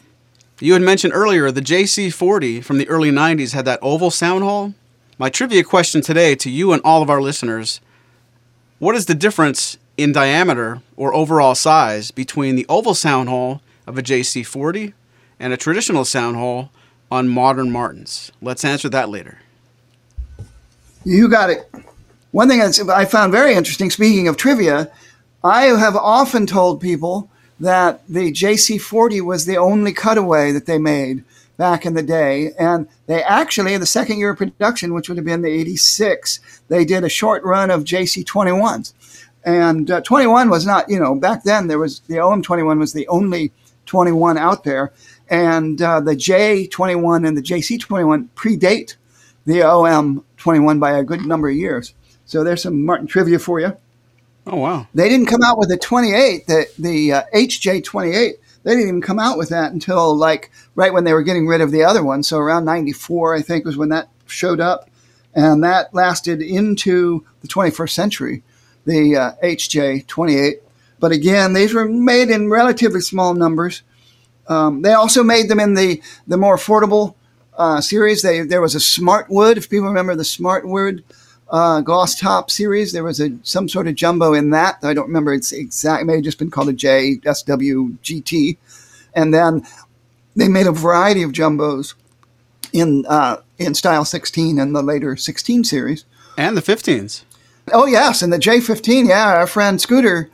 You 0.60 0.74
had 0.74 0.82
mentioned 0.82 1.14
earlier 1.14 1.52
the 1.52 1.62
JC40 1.62 2.64
from 2.64 2.80
the 2.80 2.90
early 2.90 3.12
90s 3.12 3.54
had 3.54 3.66
that 3.66 3.78
oval 3.84 4.10
sound 4.10 4.44
hole. 4.44 4.74
My 5.20 5.30
trivia 5.30 5.64
question 5.64 6.02
today 6.02 6.34
to 6.34 6.50
you 6.50 6.74
and 6.74 6.82
all 6.84 7.04
of 7.04 7.10
our 7.12 7.22
listeners 7.22 7.80
what 8.80 8.96
is 8.96 9.08
the 9.08 9.16
difference 9.16 9.78
in 9.98 10.12
diameter 10.12 10.82
or 10.96 11.14
overall 11.14 11.56
size 11.56 12.12
between 12.12 12.56
the 12.56 12.66
oval 12.70 12.94
sound 12.94 13.28
hole 13.28 13.62
of 13.88 13.98
a 13.98 14.04
JC40 14.04 14.94
and 15.40 15.52
a 15.52 15.58
traditional 15.58 16.06
sound 16.06 16.36
hole 16.38 16.70
on 17.12 17.28
modern 17.28 17.72
Martins? 17.72 18.32
Let's 18.40 18.64
answer 18.64 18.90
that 18.90 19.10
later. 19.10 19.40
You 21.04 21.28
got 21.28 21.50
it. 21.50 21.70
One 22.32 22.48
thing 22.48 22.62
I 22.62 23.06
found 23.06 23.32
very 23.32 23.56
interesting, 23.56 23.90
speaking 23.90 24.28
of 24.28 24.38
trivia, 24.38 24.92
I 25.44 25.64
have 25.64 25.96
often 25.96 26.46
told 26.46 26.80
people 26.80 27.32
that 27.60 28.08
the 28.08 28.32
JC40 28.32 29.22
was 29.22 29.46
the 29.46 29.58
only 29.58 29.94
cutaway 29.94 30.52
that 30.52 30.66
they 30.66 30.78
made 30.78 31.24
back 31.58 31.86
in 31.86 31.96
the 31.96 32.04
day. 32.04 32.52
And 32.60 32.88
they 33.08 33.24
actually, 33.24 33.74
in 33.74 33.82
the 33.82 33.88
second 33.88 34.20
year 34.20 34.32
of 34.32 34.38
production, 34.38 34.94
which 34.94 35.10
would 35.10 35.18
have 35.18 35.26
been 35.26 35.42
the 35.42 35.50
86, 35.50 36.40
they 36.68 36.86
did 36.86 37.04
a 37.04 37.10
short 37.10 37.44
run 37.44 37.72
of 37.72 37.84
JC21s. 37.84 38.94
And 39.44 39.90
uh, 39.90 40.02
21 40.02 40.50
was 40.50 40.66
not, 40.66 40.90
you 40.90 41.00
know, 41.00 41.16
back 41.16 41.44
then 41.44 41.68
there 41.68 41.80
was 41.80 42.02
the 42.02 42.16
OM21 42.16 42.80
was 42.80 42.94
the 42.94 43.08
only 43.08 43.52
21 43.86 44.38
out 44.38 44.64
there. 44.64 44.92
And 45.30 45.82
uh, 45.82 46.00
the 46.00 46.16
J21 46.16 47.28
and 47.28 47.38
the 47.38 47.42
JC21 47.42 48.30
predate 48.36 48.96
the 49.46 49.60
OM21 49.60 50.80
by 50.80 50.92
a 50.92 51.04
good 51.04 51.26
number 51.26 51.50
of 51.50 51.56
years. 51.56 51.94
So 52.26 52.44
there's 52.44 52.64
some 52.64 52.86
Martin 52.86 53.08
trivia 53.08 53.40
for 53.40 53.60
you. 53.60 53.78
Oh, 54.50 54.56
wow. 54.56 54.88
They 54.94 55.10
didn't 55.10 55.26
come 55.26 55.44
out 55.44 55.58
with 55.58 55.68
the 55.68 55.78
28, 55.78 56.48
the, 56.48 56.68
the 56.80 57.14
uh, 57.14 57.24
HJ28. 57.36 58.34
They 58.64 58.72
didn't 58.72 58.88
even 58.88 59.02
come 59.02 59.20
out 59.20 59.38
with 59.38 59.50
that 59.50 59.74
until 59.74 60.16
like 60.16 60.52
right 60.74 60.94
when 60.94 61.04
they 61.04 61.14
were 61.14 61.24
getting 61.24 61.48
rid 61.48 61.60
of 61.60 61.72
the 61.72 61.84
other 61.84 62.02
one. 62.04 62.24
So 62.24 62.38
around 62.38 62.64
94, 62.64 63.36
I 63.36 63.42
think, 63.42 63.66
was 63.66 63.76
when 63.76 63.90
that 63.90 64.10
showed 64.26 64.62
up. 64.62 64.90
And 65.34 65.64
that 65.64 65.94
lasted 65.94 66.42
into 66.42 67.26
the 67.42 67.48
21st 67.50 67.92
century, 67.92 68.44
the 68.86 69.18
uh, 69.18 69.32
HJ28. 69.44 70.56
But 71.00 71.12
again, 71.12 71.52
these 71.54 71.74
were 71.74 71.86
made 71.86 72.30
in 72.30 72.50
relatively 72.50 73.02
small 73.02 73.34
numbers. 73.34 73.84
Um, 74.48 74.82
they 74.82 74.94
also 74.94 75.24
made 75.24 75.50
them 75.50 75.60
in 75.60 75.74
the, 75.74 76.02
the 76.26 76.38
more 76.38 76.56
affordable 76.56 77.16
uh, 77.58 77.82
series. 77.82 78.22
They, 78.22 78.42
there 78.42 78.62
was 78.62 78.76
a 78.76 78.80
Smartwood, 78.80 79.58
if 79.58 79.70
people 79.70 79.90
remember 79.90 80.16
the 80.16 80.24
Smartwood 80.24 81.04
uh, 81.50 81.82
gloss 81.82 82.20
top 82.20 82.52
series. 82.52 82.92
There 82.92 83.04
was 83.04 83.20
a 83.20 83.32
some 83.44 83.70
sort 83.70 83.88
of 83.88 83.96
jumbo 83.96 84.34
in 84.34 84.50
that. 84.52 84.78
I 84.84 84.94
don't 84.94 85.08
remember 85.08 85.34
its 85.34 85.52
exact. 85.52 86.02
It 86.02 86.06
may 86.06 86.16
have 86.16 86.24
just 86.24 86.40
been 86.40 86.52
called 86.52 86.70
a 86.70 86.74
JSWGT. 86.74 88.58
And 89.14 89.34
then 89.34 89.66
they 90.36 90.48
made 90.48 90.68
a 90.68 90.72
variety 90.72 91.24
of 91.24 91.32
jumbos 91.32 91.96
in 92.74 93.06
uh, 93.08 93.38
in 93.58 93.74
style 93.74 94.06
16 94.06 94.60
and 94.60 94.76
the 94.76 94.82
later 94.82 95.16
16 95.16 95.64
series. 95.64 96.06
And 96.38 96.56
the 96.56 96.62
15s. 96.62 97.24
Oh 97.74 97.86
yes, 97.86 98.22
and 98.22 98.32
the 98.32 98.38
J15. 98.38 99.08
Yeah, 99.08 99.36
our 99.36 99.48
friend 99.48 99.82
Scooter 99.82 100.30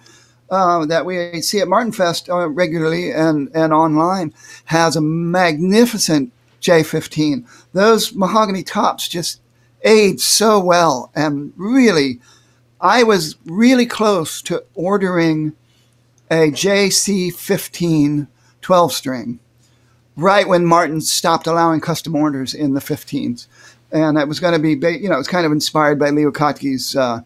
uh, 0.50 0.86
that 0.86 1.06
we 1.06 1.42
see 1.42 1.60
at 1.60 1.68
Martin 1.68 1.92
Fest 1.92 2.30
uh, 2.30 2.48
regularly 2.48 3.12
and, 3.12 3.50
and 3.56 3.74
online 3.74 4.34
has 4.66 4.96
a 4.96 5.02
magnificent 5.02 6.32
J15. 6.62 7.46
Those 7.74 8.14
mahogany 8.14 8.64
tops 8.64 9.08
just 9.08 9.42
age 9.84 10.20
so 10.22 10.60
well. 10.60 11.12
And 11.16 11.54
really, 11.56 12.20
I 12.82 13.04
was 13.04 13.36
really 13.46 13.86
close 13.86 14.42
to 14.44 14.64
ordering 14.74 15.54
a 16.32 16.52
JC15 16.52 18.28
12 18.62 18.94
string 18.94 19.40
right 20.16 20.48
when 20.48 20.66
Martin 20.66 21.02
stopped 21.02 21.48
allowing 21.48 21.82
custom 21.82 22.16
orders 22.16 22.54
in 22.54 22.74
the 22.74 22.80
15s. 22.80 23.48
And 23.92 24.18
it 24.18 24.28
was 24.28 24.40
going 24.40 24.54
to 24.54 24.60
be, 24.60 24.70
you 24.98 25.10
know, 25.10 25.16
it 25.16 25.20
was 25.20 25.28
kind 25.28 25.46
of 25.46 25.52
inspired 25.52 26.00
by 26.00 26.10
Leo 26.10 26.32
Kottke's 26.32 26.96
uh, 26.96 27.22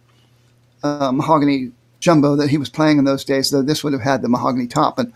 uh, 0.84 1.12
mahogany 1.12 1.72
jumbo 2.00 2.36
that 2.36 2.50
he 2.50 2.58
was 2.58 2.70
playing 2.70 2.98
in 2.98 3.06
those 3.06 3.24
days, 3.24 3.50
though 3.50 3.62
this 3.62 3.84
would 3.84 3.94
have 3.94 4.02
had 4.02 4.22
the 4.22 4.30
mahogany 4.30 4.68
top. 4.68 5.00
And, 5.00 5.14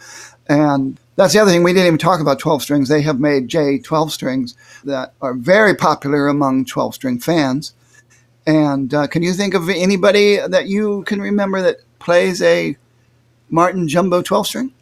and 0.48 0.98
That's 1.16 1.34
the 1.34 1.40
other 1.40 1.52
thing. 1.52 1.64
We 1.64 1.74
didn't 1.74 1.88
even 1.88 2.00
talk 2.00 2.22
about 2.22 2.40
12 2.40 2.62
strings. 2.62 2.90
They 2.90 3.02
have 3.02 3.20
made 3.20 3.48
J 3.48 3.80
12 3.80 4.12
strings 4.12 4.56
that 4.84 5.14
are 5.22 5.34
very 5.34 5.76
popular 5.76 6.28
among 6.28 6.66
12 6.66 6.96
string 6.96 7.20
fans. 7.20 7.74
And 8.48 8.94
uh, 8.94 9.08
can 9.08 9.22
you 9.22 9.34
think 9.34 9.54
of 9.54 9.70
anybody 9.70 10.38
that 10.38 10.68
you 10.68 11.04
can 11.04 11.22
remember 11.22 11.62
that 11.62 11.78
plays 12.00 12.42
a 12.42 12.76
Martin 13.50 13.88
Jumbo 13.88 14.22
12 14.22 14.48
string? 14.48 14.74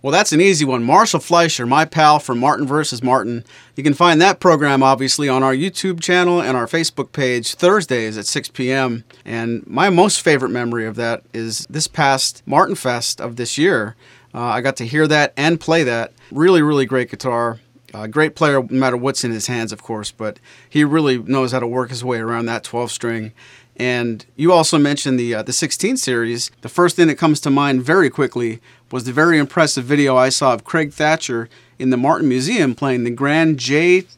Well, 0.00 0.12
that's 0.12 0.32
an 0.32 0.40
easy 0.40 0.64
one. 0.64 0.84
Marshall 0.84 1.18
Fleischer, 1.18 1.66
my 1.66 1.84
pal 1.84 2.20
from 2.20 2.38
Martin 2.38 2.66
versus 2.66 3.02
Martin. 3.02 3.42
You 3.74 3.82
can 3.82 3.94
find 3.94 4.20
that 4.20 4.38
program 4.38 4.80
obviously 4.80 5.28
on 5.28 5.42
our 5.42 5.54
YouTube 5.54 6.00
channel 6.00 6.40
and 6.40 6.56
our 6.56 6.66
Facebook 6.66 7.10
page 7.10 7.54
Thursdays 7.54 8.16
at 8.16 8.26
6 8.26 8.50
p.m. 8.50 9.02
And 9.24 9.66
my 9.66 9.90
most 9.90 10.20
favorite 10.20 10.50
memory 10.50 10.86
of 10.86 10.94
that 10.96 11.24
is 11.32 11.66
this 11.68 11.88
past 11.88 12.44
Martin 12.46 12.76
Fest 12.76 13.20
of 13.20 13.34
this 13.36 13.58
year. 13.58 13.96
Uh, 14.34 14.40
I 14.40 14.60
got 14.60 14.76
to 14.76 14.86
hear 14.86 15.06
that 15.06 15.32
and 15.36 15.60
play 15.60 15.84
that. 15.84 16.12
Really, 16.30 16.62
really 16.62 16.86
great 16.86 17.10
guitar. 17.10 17.60
Uh, 17.94 18.06
great 18.06 18.34
player, 18.34 18.62
no 18.62 18.78
matter 18.78 18.96
what's 18.96 19.24
in 19.24 19.30
his 19.30 19.46
hands, 19.46 19.72
of 19.72 19.82
course, 19.82 20.10
but 20.10 20.38
he 20.68 20.84
really 20.84 21.18
knows 21.18 21.52
how 21.52 21.58
to 21.58 21.66
work 21.66 21.88
his 21.88 22.04
way 22.04 22.18
around 22.18 22.44
that 22.46 22.62
12 22.62 22.90
string. 22.90 23.32
And 23.78 24.26
you 24.36 24.52
also 24.52 24.76
mentioned 24.76 25.18
the 25.18 25.36
uh, 25.36 25.42
the 25.42 25.52
16 25.52 25.96
series. 25.96 26.50
The 26.62 26.68
first 26.68 26.96
thing 26.96 27.06
that 27.06 27.14
comes 27.16 27.40
to 27.40 27.50
mind 27.50 27.82
very 27.82 28.10
quickly 28.10 28.60
was 28.90 29.04
the 29.04 29.12
very 29.12 29.38
impressive 29.38 29.84
video 29.84 30.16
I 30.16 30.30
saw 30.30 30.52
of 30.52 30.64
Craig 30.64 30.92
Thatcher 30.92 31.48
in 31.78 31.90
the 31.90 31.96
Martin 31.96 32.28
Museum 32.28 32.74
playing 32.74 33.04
the 33.04 33.10
Grand 33.10 33.58
J12 33.58 34.08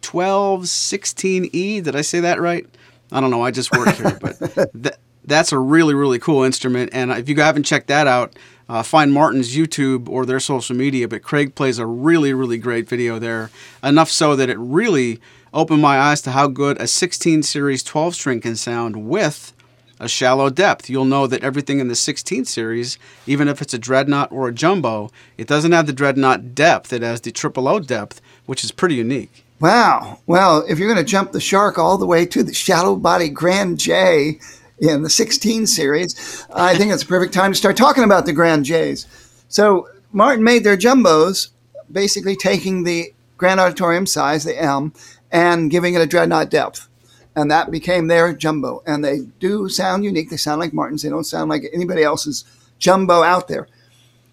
16E. 0.63 1.85
Did 1.85 1.95
I 1.95 2.01
say 2.01 2.21
that 2.21 2.41
right? 2.41 2.67
I 3.13 3.21
don't 3.21 3.31
know. 3.31 3.43
I 3.43 3.51
just 3.51 3.71
work 3.73 3.95
here, 3.97 4.19
but 4.19 4.39
th- 4.83 4.95
that's 5.25 5.53
a 5.53 5.59
really 5.59 5.95
really 5.95 6.19
cool 6.19 6.43
instrument. 6.43 6.91
And 6.95 7.11
if 7.11 7.29
you 7.29 7.37
haven't 7.37 7.65
checked 7.65 7.89
that 7.89 8.07
out, 8.07 8.35
uh, 8.71 8.85
find 8.85 9.13
Martin's 9.13 9.57
YouTube 9.57 10.09
or 10.09 10.25
their 10.25 10.39
social 10.39 10.77
media. 10.77 11.09
But 11.09 11.25
Craig 11.25 11.57
plays 11.57 11.79
a 11.79 11.87
really 11.87 12.33
really 12.33 12.57
great 12.57 12.89
video 12.89 13.19
there. 13.19 13.51
Enough 13.83 14.11
so 14.11 14.37
that 14.37 14.49
it 14.49 14.59
really 14.59 15.21
opened 15.53 15.83
my 15.83 15.99
eyes 15.99 16.23
to 16.23 16.31
how 16.31 16.47
good 16.47 16.81
a 16.81 16.87
16 16.87 17.43
series 17.43 17.83
12 17.83 18.15
string 18.15 18.41
can 18.41 18.55
sound 18.55 19.09
with 19.09 19.53
a 19.99 20.09
shallow 20.09 20.49
depth. 20.49 20.89
You'll 20.89 21.05
know 21.05 21.27
that 21.27 21.43
everything 21.43 21.81
in 21.81 21.89
the 21.89 21.97
16 21.97 22.45
series, 22.45 22.97
even 23.27 23.49
if 23.49 23.61
it's 23.61 23.75
a 23.75 23.79
dreadnought 23.79 24.31
or 24.31 24.47
a 24.47 24.55
jumbo, 24.55 25.11
it 25.37 25.49
doesn't 25.49 25.73
have 25.73 25.87
the 25.87 25.93
dreadnought 25.93 26.55
depth. 26.55 26.93
It 26.93 27.03
has 27.03 27.21
the 27.21 27.33
triple 27.33 27.67
O 27.67 27.81
depth, 27.81 28.23
which 28.47 28.63
is 28.63 28.71
pretty 28.71 28.95
unique. 28.95 29.45
Wow. 29.61 30.21
Well, 30.27 30.65
if 30.69 30.79
you're 30.79 30.93
going 30.93 31.05
to 31.05 31.11
jump 31.11 31.33
the 31.33 31.41
shark 31.41 31.77
all 31.77 31.99
the 31.99 32.07
way 32.07 32.25
to 32.25 32.43
the 32.45 32.55
shallow 32.55 32.97
body 32.97 33.29
Grand 33.29 33.79
J 33.79 34.39
in 34.81 35.03
the 35.03 35.11
16 35.11 35.67
series, 35.67 36.47
I 36.55 36.75
think 36.77 36.93
it's 36.93 37.03
a 37.03 37.07
perfect 37.07 37.35
time 37.35 37.53
to 37.53 37.59
start 37.59 37.77
talking 37.77 38.05
about 38.05 38.27
the 38.27 38.33
Grand 38.33 38.65
Js. 38.65 39.07
So, 39.49 39.89
Martin 40.13 40.43
made 40.43 40.65
their 40.65 40.77
jumbos 40.77 41.51
basically 41.91 42.35
taking 42.35 42.83
the 42.83 43.13
Grand 43.37 43.61
Auditorium 43.61 44.07
size, 44.07 44.45
the 44.45 44.61
M, 44.61 44.93
and 45.31 45.71
giving 45.71 45.95
it 45.95 46.01
a 46.01 46.07
dreadnought 46.07 46.51
depth. 46.51 46.89
And 47.37 47.51
that 47.51 47.71
became 47.71 48.09
their 48.09 48.33
jumbo. 48.33 48.83
And 48.87 49.05
they 49.05 49.21
do 49.39 49.69
sound 49.69 50.05
unique. 50.05 50.31
They 50.31 50.37
sound 50.37 50.61
like 50.61 50.73
Martins. 50.73 51.03
They 51.03 51.09
don't 51.09 51.25
sound 51.25 51.49
like 51.49 51.63
anybody 51.73 52.03
else's 52.03 52.45
jumbo 52.79 53.23
out 53.23 53.49
there. 53.49 53.69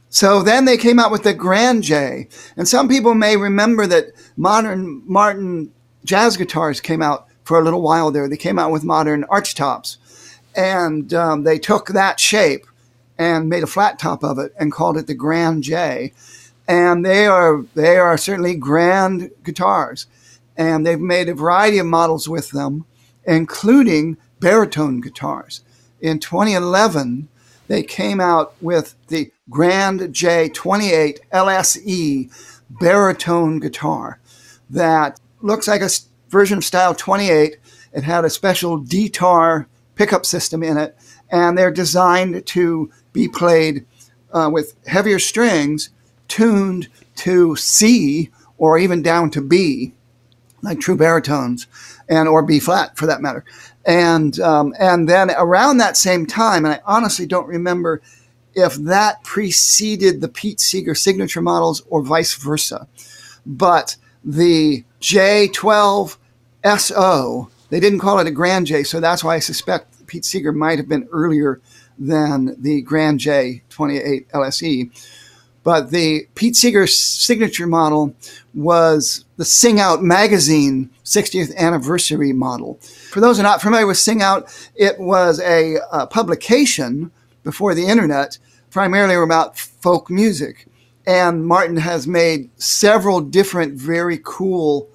So 0.09 0.41
then 0.41 0.65
they 0.65 0.77
came 0.77 0.99
out 0.99 1.11
with 1.11 1.23
the 1.23 1.33
Grand 1.33 1.83
J. 1.83 2.27
And 2.55 2.67
some 2.67 2.87
people 2.87 3.13
may 3.13 3.37
remember 3.37 3.85
that 3.87 4.07
modern 4.35 5.03
Martin 5.05 5.71
jazz 6.05 6.37
guitars 6.37 6.81
came 6.81 7.01
out 7.01 7.27
for 7.43 7.59
a 7.59 7.63
little 7.63 7.81
while 7.81 8.11
there. 8.11 8.27
They 8.27 8.37
came 8.37 8.57
out 8.57 8.71
with 8.71 8.83
modern 8.83 9.23
archtops. 9.25 9.97
And 10.57 11.13
um, 11.13 11.43
they 11.43 11.59
took 11.59 11.89
that 11.89 12.19
shape 12.19 12.65
and 13.17 13.47
made 13.47 13.63
a 13.63 13.67
flat 13.67 13.99
top 13.99 14.23
of 14.23 14.39
it 14.39 14.53
and 14.59 14.71
called 14.71 14.97
it 14.97 15.07
the 15.07 15.13
Grand 15.13 15.63
J. 15.63 16.11
And 16.67 17.05
they 17.05 17.27
are 17.27 17.63
they 17.75 17.97
are 17.97 18.17
certainly 18.17 18.55
grand 18.55 19.31
guitars 19.43 20.07
and 20.57 20.85
they've 20.85 20.99
made 20.99 21.29
a 21.29 21.35
variety 21.35 21.77
of 21.77 21.85
models 21.85 22.27
with 22.27 22.49
them, 22.49 22.85
including 23.25 24.17
baritone 24.39 24.99
guitars. 24.99 25.61
In 26.01 26.19
2011, 26.19 27.27
they 27.67 27.83
came 27.83 28.19
out 28.19 28.55
with 28.61 28.95
the 29.07 29.31
Grand 29.49 30.01
J28 30.01 31.19
LSE 31.31 32.59
baritone 32.69 33.59
guitar 33.59 34.19
that 34.69 35.19
looks 35.41 35.67
like 35.67 35.81
a 35.81 35.89
version 36.29 36.57
of 36.57 36.65
Style 36.65 36.95
28. 36.95 37.57
It 37.93 38.03
had 38.03 38.25
a 38.25 38.29
special 38.29 38.77
D-tar 38.77 39.67
pickup 39.97 40.25
system 40.25 40.63
in 40.63 40.77
it, 40.77 40.95
and 41.29 41.57
they're 41.57 41.71
designed 41.71 42.45
to 42.45 42.91
be 43.13 43.27
played 43.27 43.85
uh, 44.31 44.49
with 44.51 44.75
heavier 44.87 45.19
strings 45.19 45.89
tuned 46.27 46.87
to 47.15 47.55
C 47.55 48.29
or 48.57 48.77
even 48.77 49.01
down 49.01 49.29
to 49.31 49.41
B 49.41 49.93
like 50.61 50.79
true 50.79 50.97
baritones, 50.97 51.67
and 52.09 52.27
or 52.27 52.43
B 52.43 52.59
flat 52.59 52.97
for 52.97 53.05
that 53.05 53.21
matter. 53.21 53.45
And 53.85 54.39
um, 54.39 54.73
and 54.79 55.07
then 55.07 55.31
around 55.31 55.77
that 55.77 55.97
same 55.97 56.25
time, 56.25 56.65
and 56.65 56.73
I 56.73 56.81
honestly 56.85 57.25
don't 57.25 57.47
remember 57.47 58.01
if 58.53 58.75
that 58.75 59.23
preceded 59.23 60.19
the 60.19 60.27
Pete 60.27 60.59
Seeger 60.59 60.95
signature 60.95 61.41
models 61.41 61.83
or 61.89 62.01
vice 62.01 62.33
versa, 62.35 62.87
but 63.45 63.95
the 64.23 64.83
J12 64.99 66.17
SO, 66.77 67.49
they 67.69 67.79
didn't 67.79 67.99
call 67.99 68.19
it 68.19 68.27
a 68.27 68.31
Grand 68.31 68.67
J, 68.67 68.83
so 68.83 68.99
that's 68.99 69.23
why 69.23 69.35
I 69.35 69.39
suspect 69.39 70.07
Pete 70.07 70.25
Seeger 70.25 70.51
might 70.51 70.77
have 70.79 70.87
been 70.87 71.07
earlier 71.11 71.61
than 71.99 72.55
the 72.61 72.81
Grand 72.81 73.19
J 73.19 73.63
28 73.69 74.29
LSE 74.29 74.91
but 75.67 75.91
the 75.91 76.25
Pete 76.33 76.55
Seeger 76.55 76.87
signature 76.87 77.67
model 77.67 78.15
was 78.53 79.25
the 79.35 79.43
Sing 79.43 79.81
Out 79.81 80.01
magazine 80.01 80.89
60th 81.03 81.53
anniversary 81.57 82.31
model. 82.31 82.79
For 83.11 83.19
those 83.19 83.35
who 83.35 83.41
are 83.41 83.43
not 83.43 83.61
familiar 83.61 83.85
with 83.85 83.97
Sing 83.97 84.21
Out, 84.21 84.47
it 84.77 84.97
was 84.97 85.41
a, 85.41 85.75
a 85.91 86.07
publication 86.07 87.11
before 87.43 87.75
the 87.75 87.85
internet, 87.85 88.37
primarily 88.69 89.15
about 89.15 89.57
folk 89.57 90.09
music. 90.09 90.67
And 91.05 91.45
Martin 91.45 91.75
has 91.75 92.07
made 92.07 92.49
several 92.55 93.19
different 93.19 93.73
very 93.73 94.21
cool 94.23 94.87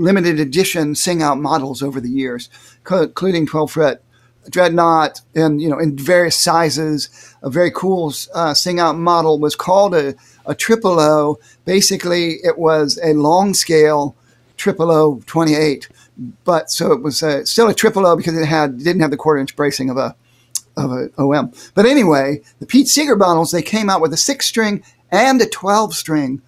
limited 0.00 0.40
edition 0.40 0.94
Sing 0.94 1.22
Out 1.22 1.38
models 1.38 1.82
over 1.82 2.00
the 2.00 2.08
years, 2.08 2.48
including 2.90 3.46
12 3.46 3.70
fret 3.70 4.02
dreadnought 4.48 5.20
and 5.34 5.60
you 5.60 5.68
know 5.68 5.78
in 5.78 5.96
various 5.96 6.36
sizes. 6.36 7.08
A 7.42 7.50
very 7.50 7.70
cool 7.70 8.12
uh, 8.34 8.54
sing 8.54 8.80
out 8.80 8.96
model 8.96 9.38
was 9.38 9.54
called 9.54 9.94
a, 9.94 10.14
a 10.46 10.54
triple 10.54 10.98
o. 10.98 11.38
Basically 11.64 12.38
it 12.42 12.58
was 12.58 12.98
a 13.02 13.12
long 13.12 13.54
scale 13.54 14.16
triple 14.56 14.90
o 14.90 15.22
28 15.26 15.88
but 16.44 16.70
so 16.70 16.92
it 16.92 17.02
was 17.02 17.22
a, 17.22 17.46
still 17.46 17.68
a 17.68 17.74
triple 17.74 18.06
o 18.06 18.14
because 18.16 18.36
it 18.36 18.46
had 18.46 18.78
didn't 18.78 19.00
have 19.00 19.10
the 19.10 19.16
quarter 19.16 19.40
inch 19.40 19.56
bracing 19.56 19.88
of 19.88 19.96
a 19.96 20.14
of 20.76 20.92
a 20.92 21.10
om 21.18 21.50
but 21.74 21.86
anyway 21.86 22.40
the 22.58 22.66
pete 22.66 22.86
seeger 22.86 23.16
models 23.16 23.50
they 23.50 23.62
came 23.62 23.88
out 23.88 24.02
with 24.02 24.12
a 24.12 24.18
six 24.18 24.46
string 24.46 24.82
and 25.10 25.40
a 25.40 25.46
12 25.46 25.94
string 25.94 26.42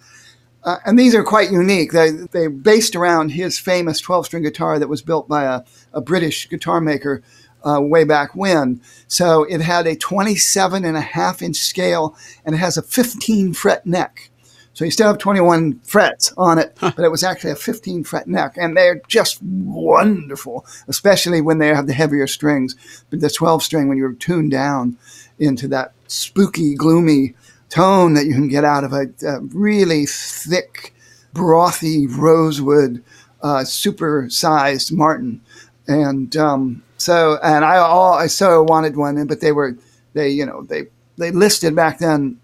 uh, 0.64 0.78
and 0.84 0.98
these 0.98 1.14
are 1.14 1.24
quite 1.24 1.50
unique. 1.50 1.92
They, 1.92 2.10
they're 2.10 2.50
based 2.50 2.94
around 2.94 3.30
his 3.30 3.58
famous 3.58 4.00
12 4.00 4.26
string 4.26 4.42
guitar 4.42 4.78
that 4.78 4.88
was 4.88 5.02
built 5.02 5.28
by 5.28 5.44
a, 5.44 5.62
a 5.92 6.00
British 6.00 6.48
guitar 6.48 6.80
maker 6.80 7.22
uh, 7.64 7.80
way 7.80 8.04
back 8.04 8.34
when. 8.34 8.80
So 9.08 9.44
it 9.44 9.60
had 9.60 9.86
a 9.86 9.96
27 9.96 10.84
and 10.84 10.96
a 10.96 11.00
half 11.00 11.42
inch 11.42 11.56
scale 11.56 12.16
and 12.44 12.54
it 12.54 12.58
has 12.58 12.76
a 12.76 12.82
15 12.82 13.54
fret 13.54 13.86
neck. 13.86 14.30
So 14.74 14.86
you 14.86 14.90
still 14.90 15.08
have 15.08 15.18
21 15.18 15.80
frets 15.80 16.32
on 16.38 16.58
it, 16.58 16.76
but 16.80 16.98
it 16.98 17.10
was 17.10 17.22
actually 17.22 17.50
a 17.50 17.56
15 17.56 18.04
fret 18.04 18.26
neck. 18.26 18.54
And 18.56 18.74
they're 18.74 19.02
just 19.06 19.42
wonderful, 19.42 20.64
especially 20.88 21.42
when 21.42 21.58
they 21.58 21.68
have 21.68 21.86
the 21.86 21.92
heavier 21.92 22.26
strings. 22.26 22.74
But 23.10 23.20
the 23.20 23.28
12 23.28 23.62
string, 23.62 23.88
when 23.88 23.98
you're 23.98 24.14
tuned 24.14 24.50
down 24.50 24.96
into 25.38 25.68
that 25.68 25.92
spooky, 26.06 26.74
gloomy 26.74 27.34
tone 27.72 28.12
that 28.14 28.26
you 28.26 28.34
can 28.34 28.48
get 28.48 28.64
out 28.64 28.84
of 28.84 28.92
a, 28.92 29.06
a 29.26 29.40
really 29.40 30.04
thick, 30.06 30.94
brothy 31.34 32.06
rosewood, 32.08 33.02
uh, 33.42 33.64
super 33.64 34.26
sized 34.28 34.92
Martin. 34.92 35.40
And 35.88 36.36
um, 36.36 36.82
so, 36.98 37.38
and 37.42 37.64
I 37.64 37.78
all 37.78 38.12
I 38.14 38.26
so 38.26 38.62
wanted 38.62 38.96
one, 38.96 39.26
but 39.26 39.40
they 39.40 39.52
were 39.52 39.76
they 40.12 40.28
you 40.28 40.44
know 40.46 40.62
they 40.62 40.84
they 41.16 41.30
listed 41.30 41.74
back 41.74 41.98
then 41.98 42.38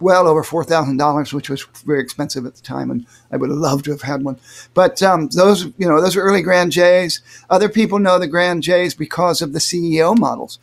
well 0.00 0.28
over 0.28 0.42
four 0.44 0.64
thousand 0.64 0.98
dollars, 0.98 1.32
which 1.32 1.48
was 1.48 1.62
very 1.86 2.00
expensive 2.00 2.44
at 2.46 2.54
the 2.54 2.62
time, 2.62 2.90
and 2.90 3.06
I 3.32 3.38
would 3.38 3.50
have 3.50 3.58
loved 3.58 3.86
to 3.86 3.90
have 3.92 4.02
had 4.02 4.22
one. 4.22 4.38
But 4.74 5.02
um, 5.02 5.28
those, 5.28 5.64
you 5.78 5.88
know, 5.88 6.00
those 6.00 6.16
are 6.16 6.22
early 6.22 6.42
Grand 6.42 6.72
J's. 6.72 7.22
Other 7.50 7.68
people 7.70 7.98
know 7.98 8.18
the 8.18 8.28
Grand 8.28 8.62
J's 8.62 8.94
because 8.94 9.42
of 9.42 9.54
the 9.54 9.58
CEO 9.58 10.16
models, 10.16 10.58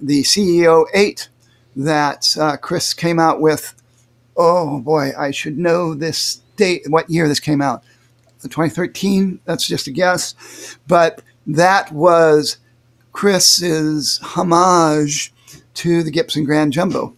the 0.00 0.22
CEO 0.22 0.86
eight 0.94 1.28
that 1.76 2.36
uh, 2.38 2.56
Chris 2.56 2.94
came 2.94 3.18
out 3.18 3.40
with. 3.40 3.74
Oh 4.36 4.80
boy, 4.80 5.12
I 5.16 5.30
should 5.30 5.58
know 5.58 5.94
this 5.94 6.40
date, 6.56 6.82
what 6.88 7.08
year 7.08 7.28
this 7.28 7.40
came 7.40 7.62
out. 7.62 7.84
2013. 8.48 9.40
That's 9.44 9.66
just 9.66 9.86
a 9.86 9.90
guess, 9.90 10.76
but 10.86 11.22
that 11.46 11.90
was 11.92 12.58
Chris's 13.12 14.18
homage 14.22 15.32
to 15.74 16.02
the 16.02 16.10
Gibson 16.10 16.44
Grand 16.44 16.72
Jumbo. 16.72 17.14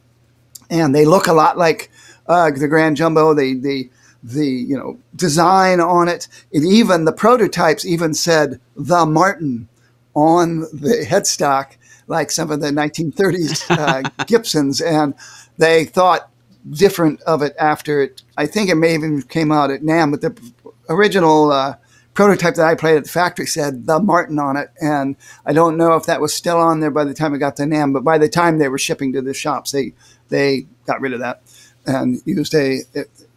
And 0.71 0.95
they 0.95 1.05
look 1.05 1.27
a 1.27 1.33
lot 1.33 1.59
like 1.59 1.91
uh, 2.27 2.51
the 2.51 2.69
Grand 2.69 2.97
Jumbo, 2.97 3.35
the 3.35 3.55
the 3.55 3.91
the 4.23 4.47
you 4.47 4.77
know 4.77 4.99
design 5.15 5.81
on 5.81 6.09
it. 6.09 6.29
It 6.51 6.65
even 6.65 7.05
the 7.05 7.13
prototypes 7.13 7.85
even 7.85 8.15
said 8.15 8.61
the 8.75 9.07
Martin 9.07 9.69
on 10.15 10.61
the 10.73 11.07
headstock, 11.09 11.77
like 12.07 12.31
some 12.31 12.51
of 12.51 12.61
the 12.61 12.71
1930s 12.71 13.71
uh, 14.19 14.25
Gibsons, 14.27 14.81
and 14.81 15.15
they 15.59 15.85
thought 15.85 16.31
different 16.71 17.21
of 17.23 17.43
it 17.43 17.55
after 17.59 18.03
it. 18.03 18.23
I 18.37 18.47
think 18.47 18.71
it 18.71 18.75
may 18.77 18.95
even 18.95 19.23
came 19.23 19.53
out 19.53 19.71
at 19.71 19.83
NAMM, 19.83 20.11
but 20.11 20.21
the 20.21 20.73
original 20.89 21.53
uh, 21.53 21.77
prototype 22.15 22.55
that 22.55 22.67
I 22.67 22.75
played 22.75 22.97
at 22.97 23.05
the 23.05 23.11
factory 23.11 23.47
said 23.47 23.87
the 23.87 24.01
Martin 24.01 24.39
on 24.39 24.57
it, 24.57 24.71
and 24.81 25.17
I 25.45 25.53
don't 25.53 25.77
know 25.77 25.95
if 25.95 26.07
that 26.07 26.21
was 26.21 26.35
still 26.35 26.59
on 26.59 26.81
there 26.81 26.91
by 26.91 27.05
the 27.05 27.15
time 27.15 27.35
it 27.35 27.39
got 27.39 27.57
to 27.57 27.65
NAMM. 27.65 27.93
But 27.93 28.05
by 28.05 28.19
the 28.19 28.29
time 28.29 28.59
they 28.59 28.69
were 28.69 28.79
shipping 28.79 29.13
to 29.13 29.23
the 29.23 29.35
shops, 29.35 29.73
they 29.73 29.93
they 30.29 30.67
got 30.87 31.01
rid 31.01 31.13
of 31.13 31.21
that 31.21 31.43
and 31.87 32.21
used 32.25 32.55
a, 32.55 32.81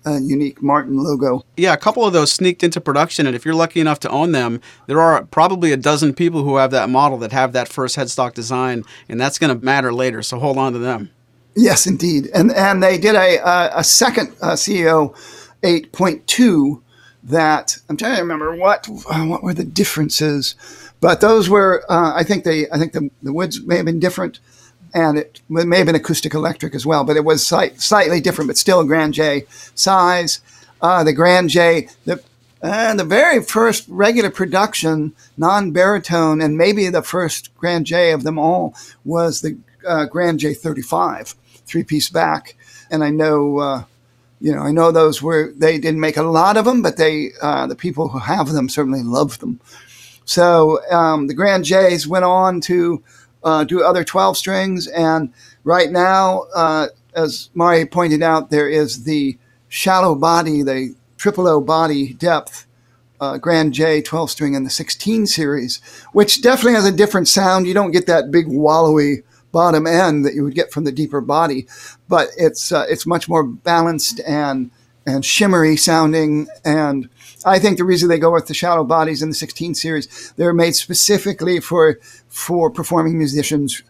a 0.05 0.19
unique 0.19 0.61
Martin 0.61 0.97
logo. 0.97 1.43
Yeah, 1.57 1.73
a 1.73 1.77
couple 1.77 2.05
of 2.05 2.13
those 2.13 2.31
sneaked 2.31 2.63
into 2.63 2.79
production, 2.81 3.27
and 3.27 3.35
if 3.35 3.45
you're 3.45 3.55
lucky 3.55 3.79
enough 3.79 3.99
to 4.01 4.09
own 4.09 4.31
them, 4.31 4.61
there 4.87 5.01
are 5.01 5.23
probably 5.25 5.71
a 5.71 5.77
dozen 5.77 6.13
people 6.13 6.43
who 6.43 6.57
have 6.57 6.71
that 6.71 6.89
model 6.89 7.17
that 7.19 7.31
have 7.31 7.53
that 7.53 7.67
first 7.67 7.95
headstock 7.95 8.33
design, 8.33 8.83
and 9.07 9.19
that's 9.19 9.37
going 9.37 9.57
to 9.57 9.65
matter 9.65 9.93
later. 9.93 10.21
So 10.21 10.39
hold 10.39 10.57
on 10.57 10.73
to 10.73 10.79
them. 10.79 11.11
Yes, 11.55 11.87
indeed, 11.87 12.29
and 12.33 12.51
and 12.51 12.81
they 12.81 12.97
did 12.97 13.15
a 13.15 13.37
a, 13.37 13.79
a 13.79 13.83
second 13.83 14.35
uh, 14.41 14.53
CEO 14.53 15.15
eight 15.63 15.91
point 15.91 16.25
two 16.27 16.83
that 17.23 17.77
I'm 17.89 17.97
trying 17.97 18.15
to 18.15 18.21
remember 18.21 18.55
what 18.55 18.87
uh, 18.89 19.25
what 19.25 19.43
were 19.43 19.53
the 19.53 19.65
differences, 19.65 20.55
but 21.01 21.21
those 21.21 21.49
were 21.49 21.83
uh, 21.89 22.13
I 22.15 22.23
think 22.23 22.43
they 22.43 22.69
I 22.71 22.77
think 22.77 22.93
the, 22.93 23.09
the 23.21 23.33
woods 23.33 23.61
may 23.63 23.77
have 23.77 23.85
been 23.85 23.99
different, 23.99 24.39
and 24.93 25.17
it 25.17 25.41
may 25.49 25.77
have 25.77 25.85
been 25.85 25.95
acoustic 25.95 26.33
electric 26.33 26.75
as 26.75 26.85
well, 26.85 27.03
but 27.03 27.17
it 27.17 27.25
was 27.25 27.45
slight, 27.45 27.81
slightly 27.81 28.21
different, 28.21 28.47
but 28.47 28.57
still 28.57 28.79
a 28.79 28.85
Grand 28.85 29.13
J 29.13 29.45
size. 29.75 30.41
Uh, 30.81 31.03
the 31.03 31.13
Grand 31.13 31.49
J, 31.49 31.89
the 32.05 32.23
the 32.61 33.05
very 33.07 33.41
first 33.41 33.85
regular 33.87 34.29
production, 34.29 35.13
non 35.37 35.71
baritone, 35.71 36.41
and 36.41 36.57
maybe 36.57 36.89
the 36.89 37.01
first 37.01 37.55
Grand 37.55 37.85
J 37.85 38.11
of 38.11 38.23
them 38.23 38.37
all 38.37 38.75
was 39.05 39.41
the 39.41 39.57
uh, 39.87 40.05
Grand 40.05 40.39
J 40.39 40.53
35, 40.53 41.35
three 41.65 41.83
piece 41.83 42.09
back. 42.09 42.55
And 42.91 43.03
I 43.03 43.09
know, 43.09 43.59
uh, 43.59 43.83
you 44.41 44.53
know, 44.53 44.61
I 44.61 44.71
know 44.71 44.91
those 44.91 45.21
were, 45.21 45.53
they 45.55 45.77
didn't 45.77 45.99
make 45.99 46.17
a 46.17 46.23
lot 46.23 46.57
of 46.57 46.65
them, 46.65 46.81
but 46.81 46.97
they, 46.97 47.31
uh, 47.41 47.67
the 47.67 47.75
people 47.75 48.09
who 48.09 48.19
have 48.19 48.49
them 48.49 48.69
certainly 48.69 49.03
love 49.03 49.39
them. 49.39 49.59
So 50.25 50.83
um, 50.91 51.27
the 51.27 51.33
Grand 51.33 51.65
J's 51.65 52.07
went 52.07 52.25
on 52.25 52.61
to 52.61 53.03
uh, 53.43 53.63
do 53.63 53.83
other 53.83 54.03
12 54.03 54.37
strings. 54.37 54.87
And 54.87 55.33
right 55.63 55.91
now, 55.91 56.43
uh, 56.55 56.87
as 57.13 57.49
Maury 57.53 57.85
pointed 57.85 58.21
out, 58.21 58.49
there 58.49 58.69
is 58.69 59.03
the 59.03 59.37
shallow 59.67 60.15
body, 60.15 60.63
the 60.63 60.95
triple 61.17 61.47
O 61.47 61.61
body 61.61 62.13
depth 62.13 62.65
uh, 63.19 63.37
Grand 63.37 63.73
J 63.73 64.01
12 64.01 64.31
string 64.31 64.53
in 64.53 64.63
the 64.63 64.69
16 64.69 65.27
series, 65.27 65.81
which 66.13 66.41
definitely 66.41 66.73
has 66.73 66.85
a 66.85 66.91
different 66.91 67.27
sound. 67.27 67.67
You 67.67 67.73
don't 67.73 67.91
get 67.91 68.07
that 68.07 68.31
big 68.31 68.47
wallowy 68.47 69.23
bottom 69.51 69.87
end 69.87 70.25
that 70.25 70.35
you 70.35 70.43
would 70.43 70.55
get 70.55 70.71
from 70.71 70.83
the 70.83 70.91
deeper 70.91 71.21
body, 71.21 71.67
but 72.07 72.29
it's 72.37 72.71
uh, 72.71 72.85
it's 72.87 73.05
much 73.05 73.27
more 73.27 73.43
balanced 73.43 74.21
and 74.25 74.71
and 75.05 75.25
shimmery 75.25 75.75
sounding. 75.75 76.47
And 76.63 77.09
I 77.45 77.59
think 77.59 77.77
the 77.77 77.85
reason 77.85 78.09
they 78.09 78.19
go 78.19 78.31
with 78.31 78.47
the 78.47 78.53
shallow 78.53 78.83
bodies 78.83 79.21
in 79.21 79.29
the 79.29 79.35
16 79.35 79.75
series, 79.75 80.33
they're 80.35 80.53
made 80.53 80.75
specifically 80.75 81.59
for 81.59 81.99
for 82.27 82.69
performing 82.69 83.17
musicians 83.17 83.81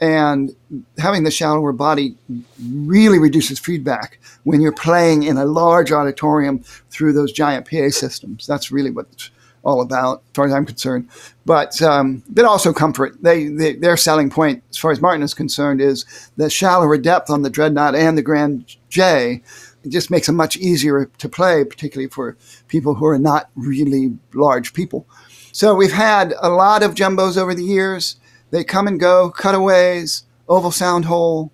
and 0.00 0.54
having 0.98 1.24
the 1.24 1.30
shallower 1.30 1.72
body 1.72 2.16
really 2.62 3.18
reduces 3.18 3.58
feedback 3.58 4.20
when 4.44 4.60
you're 4.60 4.72
playing 4.72 5.24
in 5.24 5.36
a 5.36 5.44
large 5.44 5.90
auditorium 5.90 6.60
through 6.90 7.12
those 7.12 7.32
giant 7.32 7.68
PA 7.68 7.90
systems. 7.90 8.46
That's 8.46 8.70
really 8.70 8.90
what 8.90 9.06
it's 9.12 9.30
all 9.64 9.80
about, 9.80 10.22
as 10.30 10.34
far 10.34 10.46
as 10.46 10.52
I'm 10.52 10.64
concerned. 10.64 11.08
But 11.44 11.82
um, 11.82 12.22
but 12.28 12.44
also 12.44 12.72
comfort. 12.72 13.22
They, 13.22 13.48
they, 13.48 13.74
their 13.74 13.96
selling 13.96 14.30
point, 14.30 14.62
as 14.70 14.78
far 14.78 14.92
as 14.92 15.00
Martin 15.00 15.22
is 15.22 15.34
concerned, 15.34 15.80
is 15.80 16.04
the 16.36 16.48
shallower 16.48 16.96
depth 16.96 17.28
on 17.28 17.42
the 17.42 17.50
Dreadnought 17.50 17.96
and 17.96 18.16
the 18.16 18.22
Grand 18.22 18.76
J. 18.88 19.42
It 19.84 19.90
just 19.90 20.10
makes 20.10 20.26
them 20.26 20.36
much 20.36 20.56
easier 20.56 21.10
to 21.18 21.28
play, 21.28 21.64
particularly 21.64 22.08
for 22.08 22.36
people 22.66 22.94
who 22.94 23.06
are 23.06 23.18
not 23.18 23.50
really 23.54 24.18
large 24.34 24.72
people. 24.72 25.06
So 25.52 25.74
we've 25.74 25.92
had 25.92 26.34
a 26.40 26.50
lot 26.50 26.82
of 26.82 26.94
jumbos 26.94 27.36
over 27.36 27.54
the 27.54 27.64
years. 27.64 28.16
They 28.50 28.64
come 28.64 28.86
and 28.86 28.98
go, 28.98 29.30
cutaways, 29.30 30.24
oval 30.48 30.70
sound 30.70 31.04
hole, 31.04 31.52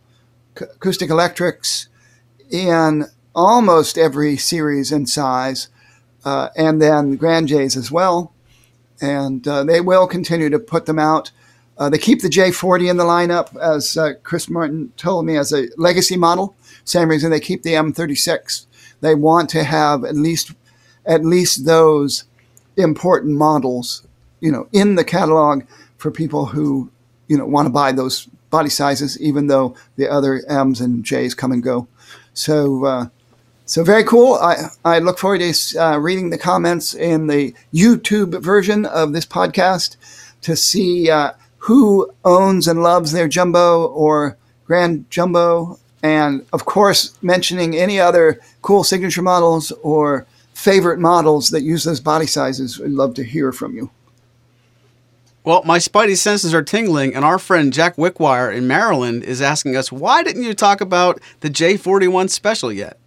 acoustic 0.57 1.11
electrics 1.11 1.89
in 2.51 3.07
almost 3.35 3.99
every 3.99 4.37
series 4.37 4.93
and 4.93 5.09
size, 5.09 5.69
uh, 6.25 6.49
and 6.57 6.81
then 6.81 7.17
Grand 7.17 7.49
J's 7.49 7.77
as 7.77 7.91
well. 7.91 8.33
And 9.01 9.47
uh, 9.47 9.65
they 9.65 9.81
will 9.81 10.07
continue 10.07 10.49
to 10.51 10.59
put 10.59 10.87
them 10.87 10.99
out. 10.99 11.31
Uh, 11.77 11.91
they 11.91 11.99
keep 11.99 12.23
the 12.23 12.29
J40 12.29 12.91
in 12.91 12.97
the 12.97 13.05
lineup, 13.05 13.57
as 13.61 13.97
uh, 13.97 14.13
Chris 14.23 14.49
Martin 14.49 14.93
told 14.97 15.27
me, 15.27 15.37
as 15.37 15.53
a 15.53 15.69
legacy 15.77 16.17
model. 16.17 16.55
Same 16.85 17.09
reason 17.09 17.31
they 17.31 17.41
keep 17.41 17.63
the 17.63 17.73
M36. 17.73 18.67
They 19.01 19.15
want 19.15 19.51
to 19.51 19.65
have 19.65 20.05
at 20.05 20.15
least 20.15 20.53
at 21.07 21.25
least 21.25 21.67
those 21.67 22.25
important 22.77 23.37
models, 23.37 24.07
you 24.41 24.51
know, 24.51 24.67
in 24.73 24.95
the 24.95 25.05
catalog 25.05 25.65
for 25.99 26.11
people 26.11 26.47
who 26.47 26.91
you 27.29 27.37
know 27.37 27.47
want 27.47 27.67
to 27.67 27.73
buy 27.73 27.93
those 27.93 28.27
body 28.51 28.71
sizes, 28.71 29.21
even 29.21 29.47
though 29.47 29.75
the 29.97 30.09
other 30.09 30.43
M's 30.49 30.81
and 30.81 31.05
J's 31.05 31.35
come 31.35 31.53
and 31.53 31.63
go. 31.63 31.89
So 32.35 32.85
uh, 32.85 33.09
so 33.67 33.83
very 33.83 34.05
cool. 34.05 34.35
I, 34.35 34.69
I 34.85 34.99
look 34.99 35.19
forward 35.19 35.41
to 35.41 35.79
uh, 35.79 35.97
reading 35.97 36.29
the 36.29 36.39
comments 36.39 36.95
in 36.95 37.29
the 37.29 37.55
YouTube 37.73 38.43
version 38.43 38.85
of 38.85 39.13
this 39.13 39.25
podcast 39.25 39.97
to 40.43 40.55
see 40.55 41.11
uh, 41.11 41.33
who 41.59 42.13
owns 42.27 42.69
and 42.69 42.83
loves 42.83 43.13
their 43.13 43.27
jumbo 43.27 43.87
or 43.87 44.37
grand 44.67 45.11
jumbo, 45.11 45.79
and 46.05 46.45
of 46.53 46.67
course 46.67 47.17
mentioning 47.23 47.75
any 47.75 47.99
other 47.99 48.39
cool 48.61 48.85
signature 48.85 49.23
models 49.23 49.73
or 49.83 50.27
favorite 50.53 51.01
models 51.01 51.49
that 51.49 51.63
use 51.63 51.83
those 51.85 51.99
body 51.99 52.27
sizes. 52.27 52.79
We'd 52.79 52.91
love 52.91 53.15
to 53.15 53.25
hear 53.25 53.51
from 53.53 53.75
you. 53.75 53.91
Well, 55.45 55.63
my 55.65 55.79
spidey 55.79 56.17
senses 56.17 56.55
are 56.55 56.63
tingling, 56.63 57.15
and 57.15 57.25
our 57.25 57.39
friend 57.39 57.73
Jack 57.73 57.97
Wickwire 57.97 58.55
in 58.55 58.67
Maryland 58.67 59.25
is 59.25 59.43
asking 59.43 59.77
us, 59.77 59.93
why 59.93 60.23
didn't 60.23 60.43
you 60.43 60.55
talk 60.55 60.81
about 60.81 61.21
the 61.41 61.51
J41 61.51 62.31
special 62.31 62.73
yet? 62.73 62.99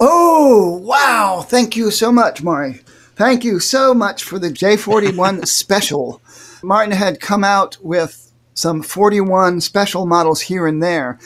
Oh, 0.00 0.78
wow. 0.82 1.44
Thank 1.46 1.76
you 1.76 1.90
so 1.90 2.12
much, 2.12 2.42
Maury. 2.42 2.80
Thank 3.16 3.44
you 3.44 3.60
so 3.60 3.94
much 3.94 4.24
for 4.24 4.38
the 4.38 4.50
J41 4.50 5.46
special. 5.48 6.20
Martin 6.62 6.92
had 6.92 7.20
come 7.20 7.44
out 7.44 7.78
with 7.82 8.28
some 8.58 8.82
41 8.82 9.60
special 9.60 10.04
models 10.04 10.40
here 10.40 10.66
and 10.66 10.82
there. 10.82 11.18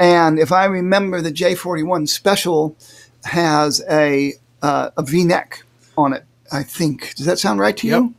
And 0.00 0.38
if 0.40 0.50
I 0.50 0.64
remember, 0.64 1.20
the 1.20 1.30
J41 1.30 2.08
special 2.08 2.76
has 3.24 3.82
a, 3.88 4.32
uh, 4.62 4.90
a 4.96 5.02
v 5.02 5.24
neck 5.24 5.62
on 5.96 6.14
it, 6.14 6.24
I 6.50 6.62
think. 6.64 7.14
Does 7.14 7.26
that 7.26 7.38
sound 7.38 7.60
right 7.60 7.76
to 7.76 7.86
Yep. 7.86 8.00
you? 8.02 8.14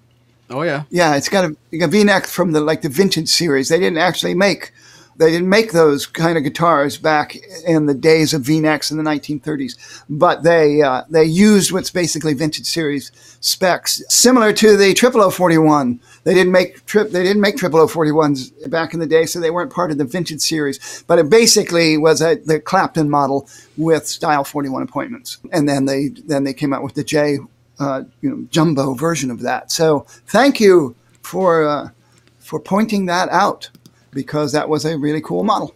Oh, 0.52 0.62
yeah. 0.64 0.84
Yeah, 0.90 1.16
it's 1.16 1.30
got 1.30 1.46
a, 1.46 1.56
a 1.82 1.88
V-neck 1.88 2.28
from 2.28 2.52
the 2.52 2.60
like 2.60 2.82
the 2.82 2.90
vintage 2.90 3.30
series. 3.30 3.70
They 3.70 3.80
didn't 3.80 4.00
actually 4.00 4.34
make 4.36 4.74
they 5.18 5.32
didn't 5.32 5.50
make 5.50 5.72
those 5.72 6.06
kind 6.06 6.38
of 6.38 6.44
guitars 6.44 6.98
back 6.98 7.36
in 7.66 7.86
the 7.86 7.94
days 7.94 8.34
of 8.34 8.42
V-necks 8.42 8.92
in 8.92 8.98
the 8.98 9.04
1930s, 9.04 10.04
but 10.10 10.44
they 10.44 10.82
uh, 10.82 11.04
they 11.10 11.24
used 11.24 11.72
what's 11.72 11.92
basically 11.92 12.34
vintage 12.34 12.66
series 12.66 13.12
specs, 13.40 14.02
similar 14.10 14.54
to 14.54 14.78
the 14.78 14.94
Triple 14.94 15.22
O 15.22 15.30
41. 15.30 16.00
They 16.24 16.34
didn't 16.34 16.52
make 16.52 16.86
trip 16.86 17.12
they 17.12 17.24
didn't 17.24 17.42
make 17.42 17.58
Triple 17.58 17.80
O 17.80 17.88
41s 17.88 18.70
back 18.70 18.94
in 18.94 19.00
the 19.00 19.08
day, 19.08 19.26
so 19.26 19.40
they 19.40 19.52
weren't 19.52 19.74
part 19.74 19.92
of 19.92 19.98
the 19.98 20.06
vintage 20.06 20.42
series. 20.42 21.04
But 21.08 21.20
it 21.20 21.30
basically 21.30 21.98
was 21.98 22.22
a, 22.22 22.36
the 22.36 22.60
Clapton 22.60 23.10
model 23.10 23.48
with 23.78 24.08
style 24.08 24.44
41 24.44 24.84
appointments, 24.84 25.38
and 25.52 25.68
then 25.68 25.86
they 25.86 26.10
then 26.10 26.44
they 26.44 26.54
came 26.54 26.74
out 26.74 26.84
with 26.84 26.96
the 26.96 27.04
J 27.04 27.40
uh, 27.80 28.04
you 28.22 28.30
know 28.30 28.48
jumbo 28.50 28.94
version 28.94 29.32
of 29.32 29.42
that. 29.42 29.72
So 29.72 30.06
thank 30.28 30.60
you 30.60 30.96
for 31.22 31.68
uh, 31.68 31.90
for 32.40 32.60
pointing 32.60 33.06
that 33.08 33.30
out 33.30 33.70
because 34.12 34.52
that 34.52 34.70
was 34.70 34.86
a 34.86 34.98
really 34.98 35.22
cool 35.22 35.44
model. 35.44 35.74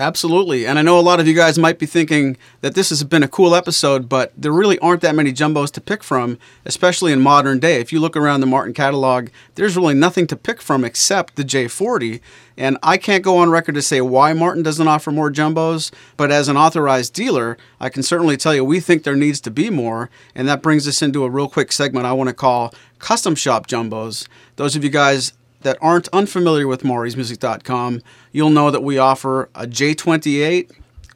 Absolutely. 0.00 0.66
And 0.66 0.78
I 0.78 0.82
know 0.82 0.98
a 0.98 1.02
lot 1.02 1.20
of 1.20 1.26
you 1.26 1.34
guys 1.34 1.58
might 1.58 1.78
be 1.78 1.84
thinking 1.84 2.36
that 2.60 2.74
this 2.74 2.88
has 2.90 3.02
been 3.02 3.24
a 3.24 3.28
cool 3.28 3.54
episode, 3.54 4.08
but 4.08 4.32
there 4.36 4.52
really 4.52 4.78
aren't 4.78 5.02
that 5.02 5.16
many 5.16 5.32
jumbos 5.32 5.70
to 5.72 5.80
pick 5.80 6.04
from, 6.04 6.38
especially 6.64 7.12
in 7.12 7.20
modern 7.20 7.58
day. 7.58 7.80
If 7.80 7.92
you 7.92 7.98
look 7.98 8.16
around 8.16 8.40
the 8.40 8.46
Martin 8.46 8.72
catalog, 8.72 9.28
there's 9.56 9.76
really 9.76 9.94
nothing 9.94 10.28
to 10.28 10.36
pick 10.36 10.62
from 10.62 10.84
except 10.84 11.34
the 11.34 11.42
J40. 11.42 12.20
And 12.56 12.78
I 12.82 12.98
can't 12.98 13.24
go 13.24 13.36
on 13.38 13.50
record 13.50 13.74
to 13.74 13.82
say 13.82 14.00
why 14.00 14.32
Martin 14.32 14.62
doesn't 14.62 14.88
offer 14.88 15.10
more 15.10 15.30
jumbos, 15.30 15.92
but 16.16 16.30
as 16.30 16.48
an 16.48 16.56
authorized 16.56 17.12
dealer, 17.12 17.58
I 17.80 17.88
can 17.88 18.02
certainly 18.04 18.36
tell 18.36 18.54
you 18.54 18.64
we 18.64 18.80
think 18.80 19.02
there 19.02 19.16
needs 19.16 19.40
to 19.40 19.50
be 19.50 19.70
more. 19.70 20.08
And 20.36 20.46
that 20.48 20.62
brings 20.62 20.86
us 20.86 21.02
into 21.02 21.24
a 21.24 21.30
real 21.30 21.48
quick 21.48 21.72
segment 21.72 22.06
I 22.06 22.12
want 22.12 22.28
to 22.28 22.34
call 22.34 22.72
Custom 23.00 23.34
Shop 23.34 23.66
Jumbos. 23.66 24.28
Those 24.56 24.76
of 24.76 24.84
you 24.84 24.90
guys 24.90 25.32
that 25.62 25.78
aren't 25.80 26.08
unfamiliar 26.08 26.66
with 26.66 26.82
Maury'sMusic.com, 26.82 28.02
you'll 28.32 28.50
know 28.50 28.70
that 28.70 28.82
we 28.82 28.98
offer 28.98 29.48
a 29.54 29.66
J28, 29.66 30.70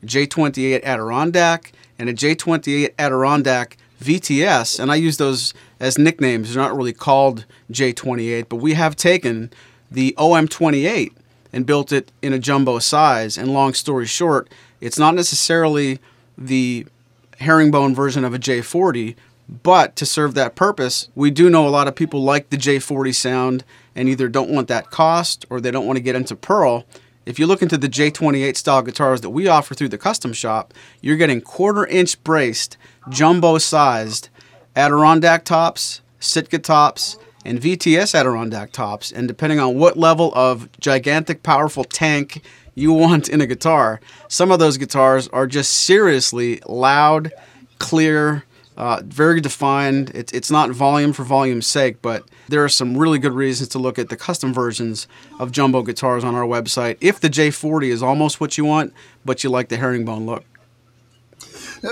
J28 0.05 0.85
Adirondack, 0.85 1.73
and 1.99 2.09
a 2.09 2.15
J28 2.15 2.95
Adirondack 2.99 3.77
VTS, 4.01 4.79
and 4.79 4.93
I 4.93 4.97
use 4.97 5.17
those 5.17 5.55
as 5.81 5.99
nicknames. 5.99 6.53
They're 6.53 6.63
not 6.63 6.77
really 6.77 6.93
called 6.93 7.47
J28, 7.71 8.49
but 8.49 8.57
we 8.57 8.75
have 8.75 8.97
taken 8.97 9.51
the 9.91 10.15
OM28 10.19 11.13
and 11.53 11.65
built 11.65 11.93
it 11.93 12.13
in 12.21 12.33
a 12.33 12.39
jumbo 12.39 12.79
size. 12.81 13.39
And 13.39 13.55
long 13.55 13.75
story 13.75 14.07
short, 14.07 14.51
it's 14.81 14.99
not 14.99 15.15
necessarily 15.15 16.01
the 16.37 16.87
herringbone 17.39 17.95
version 17.95 18.25
of 18.25 18.35
a 18.35 18.39
J40, 18.39 19.15
but 19.63 19.95
to 19.97 20.07
serve 20.07 20.35
that 20.35 20.55
purpose, 20.55 21.09
we 21.15 21.31
do 21.31 21.49
know 21.49 21.67
a 21.67 21.71
lot 21.71 21.89
of 21.89 21.95
people 21.95 22.23
like 22.23 22.51
the 22.51 22.57
J40 22.57 23.15
sound 23.15 23.65
and 23.95 24.09
either 24.09 24.29
don't 24.29 24.51
want 24.51 24.69
that 24.69 24.91
cost 24.91 25.45
or 25.51 25.61
they 25.61 25.71
don't 25.71 25.87
want 25.87 25.97
to 25.97 26.03
get 26.03 26.17
into 26.17 26.37
Pearl. 26.37 26.85
If 27.27 27.39
you 27.39 27.47
look 27.47 27.63
into 27.63 27.79
the 27.79 27.89
J28 27.89 28.57
style 28.57 28.83
guitars 28.83 29.23
that 29.23 29.31
we 29.31 29.49
offer 29.49 29.75
through 29.75 29.89
the 29.89 29.99
custom 29.99 30.33
shop, 30.33 30.75
you're 31.01 31.17
getting 31.17 31.41
quarter 31.41 31.87
inch 31.87 32.23
braced, 32.23 32.77
jumbo 33.09 33.59
sized 33.59 34.29
Adirondack 34.77 35.45
tops, 35.45 36.03
Sitka 36.19 36.59
tops, 36.59 37.17
and 37.45 37.61
VTS 37.61 38.15
Adirondack 38.15 38.73
tops. 38.73 39.13
And 39.13 39.29
depending 39.29 39.61
on 39.61 39.79
what 39.79 39.97
level 39.97 40.33
of 40.35 40.69
gigantic, 40.81 41.43
powerful 41.43 41.85
tank 41.85 42.43
you 42.75 42.93
want 42.93 43.29
in 43.29 43.41
a 43.41 43.47
guitar, 43.47 44.01
some 44.29 44.51
of 44.51 44.59
those 44.59 44.77
guitars 44.77 45.29
are 45.29 45.47
just 45.47 45.71
seriously 45.71 46.61
loud, 46.67 47.33
clear, 47.79 48.45
uh, 48.77 49.01
very 49.05 49.41
defined. 49.41 50.11
It's, 50.15 50.33
it's 50.33 50.51
not 50.51 50.71
volume 50.71 51.13
for 51.13 51.25
volume's 51.25 51.67
sake, 51.67 52.03
but 52.03 52.25
there 52.49 52.65
are 52.65 52.69
some 52.69 52.97
really 52.97 53.19
good 53.19 53.33
reasons 53.33 53.69
to 53.71 53.79
look 53.79 53.99
at 53.99 54.09
the 54.09 54.17
custom 54.17 54.53
versions 54.53 55.07
of 55.39 55.53
jumbo 55.53 55.83
guitars 55.83 56.25
on 56.25 56.35
our 56.35 56.45
website. 56.45 56.97
If 57.01 57.21
the 57.21 57.29
J40 57.31 57.89
is 57.89 58.03
almost 58.03 58.41
what 58.41 58.59
you 58.59 58.65
want, 58.65 58.93
but 59.25 59.45
you 59.45 59.51
like 59.51 59.69
the 59.69 59.77
herringbone 59.77 60.27
look. 60.27 60.45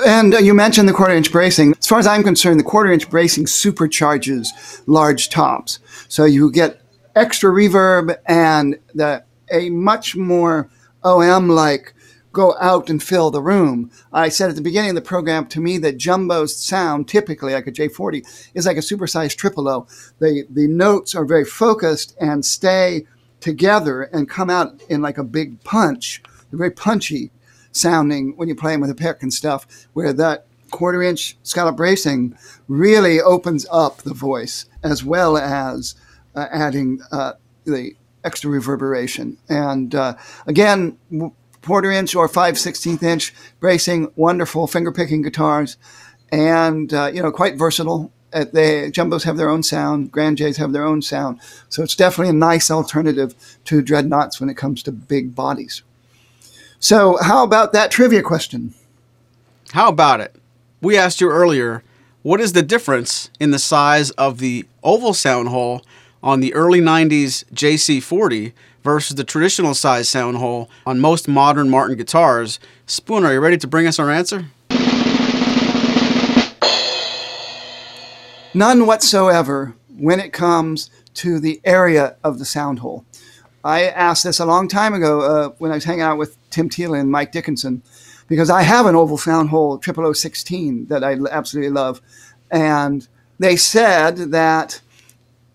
And 0.07 0.35
uh, 0.35 0.39
you 0.39 0.55
mentioned 0.55 0.89
the 0.89 0.93
quarter 0.93 1.15
inch 1.15 1.31
bracing. 1.31 1.75
As 1.79 1.87
far 1.87 1.99
as 1.99 2.07
I'm 2.07 2.23
concerned, 2.23 2.59
the 2.59 2.65
quarter 2.65 2.91
inch 2.91 3.11
bracing 3.11 3.45
supercharges 3.45 4.47
large 4.87 5.29
tops. 5.29 5.79
So 6.09 6.25
you 6.25 6.51
get 6.51 6.81
extra 7.15 7.51
reverb 7.51 8.17
and 8.27 8.79
the, 8.95 9.23
a 9.51 9.69
much 9.71 10.17
more 10.17 10.71
OM 11.05 11.49
like 11.49 11.95
go 12.33 12.57
out 12.61 12.89
and 12.89 13.03
fill 13.03 13.31
the 13.31 13.43
room. 13.43 13.91
I 14.13 14.29
said 14.29 14.51
at 14.51 14.57
the 14.57 14.63
beginning 14.63 14.91
of 14.91 14.97
the 14.97 15.03
program 15.03 15.47
to 15.49 15.61
me 15.61 15.79
that 15.79 15.99
jumbo's 15.99 16.57
sound, 16.57 17.09
typically 17.09 17.53
like 17.53 17.67
a 17.67 17.73
J40, 17.73 18.51
is 18.55 18.67
like 18.67 18.77
a 18.77 18.81
supersized 18.81 19.37
triple 19.37 19.69
O. 19.69 19.87
The, 20.19 20.47
the 20.51 20.67
notes 20.67 21.15
are 21.15 21.25
very 21.25 21.45
focused 21.45 22.17
and 22.21 22.45
stay 22.45 23.07
together 23.41 24.03
and 24.05 24.29
come 24.29 24.49
out 24.49 24.83
in 24.89 25.03
like 25.03 25.19
a 25.19 25.25
big 25.25 25.63
punch. 25.65 26.23
They're 26.51 26.59
very 26.59 26.71
punchy 26.71 27.31
sounding 27.73 28.37
when 28.37 28.49
you're 28.49 28.57
playing 28.57 28.81
with 28.81 28.91
a 28.91 28.95
pick 28.95 29.23
and 29.23 29.33
stuff, 29.33 29.67
where 29.93 30.13
that 30.13 30.47
quarter 30.71 31.03
inch 31.03 31.37
scallop 31.43 31.77
bracing 31.77 32.37
really 32.69 33.21
opens 33.21 33.67
up 33.71 33.99
the 33.99 34.15
voice 34.15 34.67
as 34.83 35.05
well 35.05 35.37
as 35.37 35.95
uh, 36.35 36.47
adding 36.51 37.01
uh, 37.11 37.35
the 37.65 37.95
extra 38.25 38.51
reverberation. 38.51 39.37
And 39.49 39.95
uh, 39.95 40.17
again, 40.47 40.99
quarter 41.63 41.91
inch 41.91 42.15
or 42.15 42.29
5 42.29 42.55
16th 42.55 43.03
inch 43.03 43.35
bracing, 43.61 44.13
wonderful 44.17 44.67
finger 44.67 44.93
picking 44.93 45.23
guitars, 45.23 45.77
and 46.31 46.93
uh, 46.93 47.11
you 47.13 47.23
know 47.23 47.33
quite 47.33 47.57
versatile. 47.57 48.13
Uh, 48.33 48.47
they 48.51 48.91
jumbos 48.91 49.25
have 49.25 49.37
their 49.37 49.51
own 49.51 49.63
sound, 49.63 50.11
Grand 50.11 50.39
jays 50.39 50.57
have 50.57 50.73
their 50.73 50.85
own 50.85 51.03
sound, 51.03 51.39
so 51.69 51.83
it's 51.83 51.95
definitely 51.95 52.31
a 52.31 52.33
nice 52.33 52.71
alternative 52.71 53.35
to 53.65 53.83
dreadnoughts 53.83 54.41
when 54.41 54.49
it 54.49 54.57
comes 54.57 54.83
to 54.83 54.93
big 54.93 55.35
bodies. 55.35 55.83
So, 56.79 57.19
how 57.23 57.45
about 57.45 57.73
that 57.75 57.91
trivia 57.91 58.23
question? 58.23 58.75
How 59.73 59.89
about 59.89 60.21
it? 60.21 60.35
We 60.81 60.97
asked 60.97 61.21
you 61.21 61.31
earlier, 61.31 61.85
what 62.23 62.41
is 62.41 62.55
the 62.55 62.63
difference 62.63 63.31
in 63.39 63.51
the 63.51 63.59
size 63.59 64.11
of 64.13 64.39
the 64.39 64.65
oval 64.83 65.15
sound 65.15 65.49
hole 65.49 65.83
on 66.23 66.41
the 66.41 66.55
early 66.55 66.81
90s 66.81 67.45
JC40 67.53 68.53
versus 68.83 69.17
the 69.17 69.25
traditional 69.25 69.75
size 69.75 70.09
sound 70.09 70.39
hole 70.39 70.71
on 70.87 71.01
most 71.01 71.29
modern 71.29 71.69
Martin 71.69 71.97
guitars. 71.97 72.59
Spoon, 72.87 73.25
are 73.25 73.33
you 73.33 73.41
ready 73.41 73.57
to 73.57 73.67
bring 73.67 73.87
us 73.87 73.99
our 73.99 74.11
answer? 74.11 74.47
None 78.55 78.87
whatsoever 78.87 79.75
when 79.97 80.21
it 80.21 80.33
comes 80.33 80.91
to 81.15 81.41
the 81.41 81.61
area 81.65 82.17
of 82.23 82.39
the 82.39 82.45
sound 82.45 82.81
hole. 82.81 83.05
I 83.65 83.85
asked 83.85 84.25
this 84.25 84.41
a 84.41 84.47
long 84.47 84.69
time 84.69 84.93
ago 84.93 85.21
uh, 85.21 85.49
when 85.59 85.71
I 85.71 85.75
was 85.75 85.85
hanging 85.85 86.03
out 86.03 86.19
with 86.19 86.37
Tim 86.51 86.69
Teel 86.69 86.95
and 86.95 87.11
Mike 87.11 87.33
Dickinson 87.33 87.83
because 88.29 88.51
I 88.51 88.63
have 88.63 88.87
an 88.87 88.97
oval 88.97 89.19
sound 89.19 89.51
hole 89.51 89.81
0016 89.81 90.87
that 90.87 91.05
I 91.05 91.17
absolutely 91.31 91.71
love. 91.71 92.01
And 92.51 93.07
they 93.39 93.57
said 93.57 94.17
that 94.33 94.81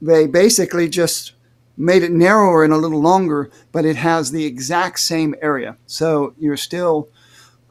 they 0.02 0.28
basically 0.28 0.88
just 0.88 1.34
made 1.78 2.04
it 2.04 2.12
narrower 2.12 2.64
and 2.64 2.74
a 2.74 2.78
little 2.78 3.02
longer, 3.02 3.52
but 3.72 3.86
it 3.86 3.96
has 3.96 4.32
the 4.32 4.46
exact 4.46 5.00
same 5.00 5.36
area. 5.42 5.78
So 5.86 6.34
you're 6.40 6.58
still 6.58 7.10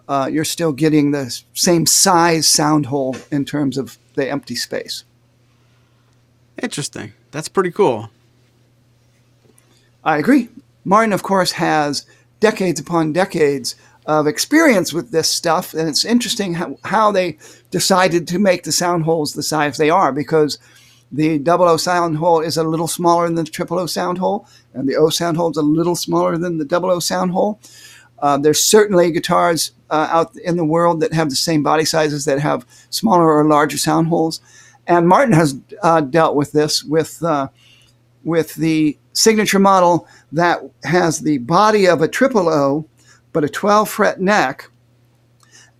uh, 0.08 0.28
you're 0.32 0.44
still 0.44 0.72
getting 0.72 1.10
the 1.10 1.42
same 1.52 1.84
size 1.84 2.46
sound 2.46 2.86
hole 2.86 3.16
in 3.32 3.44
terms 3.44 3.76
of 3.76 3.98
the 4.14 4.30
empty 4.30 4.54
space. 4.54 5.04
Interesting. 6.62 7.12
That's 7.32 7.48
pretty 7.48 7.72
cool. 7.72 8.10
I 10.04 10.18
agree. 10.18 10.48
Martin, 10.84 11.12
of 11.12 11.24
course, 11.24 11.52
has 11.52 12.06
decades 12.38 12.78
upon 12.78 13.12
decades 13.12 13.74
of 14.06 14.28
experience 14.28 14.92
with 14.92 15.10
this 15.10 15.28
stuff, 15.28 15.74
and 15.74 15.88
it's 15.88 16.04
interesting 16.04 16.54
how, 16.54 16.78
how 16.84 17.10
they 17.10 17.36
decided 17.72 18.28
to 18.28 18.38
make 18.38 18.62
the 18.62 18.70
sound 18.70 19.04
holes 19.04 19.32
the 19.32 19.42
size 19.42 19.76
they 19.76 19.90
are 19.90 20.12
because 20.12 20.58
the 21.16 21.38
double 21.38 21.66
O 21.66 21.76
sound 21.76 22.18
hole 22.18 22.40
is 22.40 22.56
a 22.56 22.64
little 22.64 22.86
smaller 22.86 23.26
than 23.26 23.36
the 23.36 23.44
triple 23.44 23.78
O 23.78 23.86
sound 23.86 24.18
hole, 24.18 24.46
and 24.74 24.88
the 24.88 24.96
O 24.96 25.08
sound 25.08 25.36
hole 25.36 25.50
is 25.50 25.56
a 25.56 25.62
little 25.62 25.96
smaller 25.96 26.36
than 26.36 26.58
the 26.58 26.64
double 26.64 26.90
O 26.90 27.00
sound 27.00 27.32
hole. 27.32 27.58
Uh, 28.18 28.36
there's 28.38 28.62
certainly 28.62 29.10
guitars 29.10 29.72
uh, 29.90 30.08
out 30.10 30.36
in 30.36 30.56
the 30.56 30.64
world 30.64 31.00
that 31.00 31.12
have 31.12 31.30
the 31.30 31.36
same 31.36 31.62
body 31.62 31.84
sizes 31.84 32.24
that 32.24 32.40
have 32.40 32.66
smaller 32.90 33.30
or 33.30 33.44
larger 33.44 33.78
sound 33.78 34.08
holes, 34.08 34.40
and 34.86 35.08
Martin 35.08 35.32
has 35.32 35.58
uh, 35.82 36.00
dealt 36.00 36.36
with 36.36 36.52
this 36.52 36.84
with 36.84 37.22
uh, 37.22 37.48
with 38.22 38.54
the 38.54 38.98
signature 39.12 39.58
model 39.58 40.06
that 40.32 40.60
has 40.84 41.20
the 41.20 41.38
body 41.38 41.86
of 41.86 42.02
a 42.02 42.08
triple 42.08 42.48
O, 42.48 42.86
but 43.32 43.44
a 43.44 43.48
12 43.48 43.88
fret 43.88 44.20
neck 44.20 44.70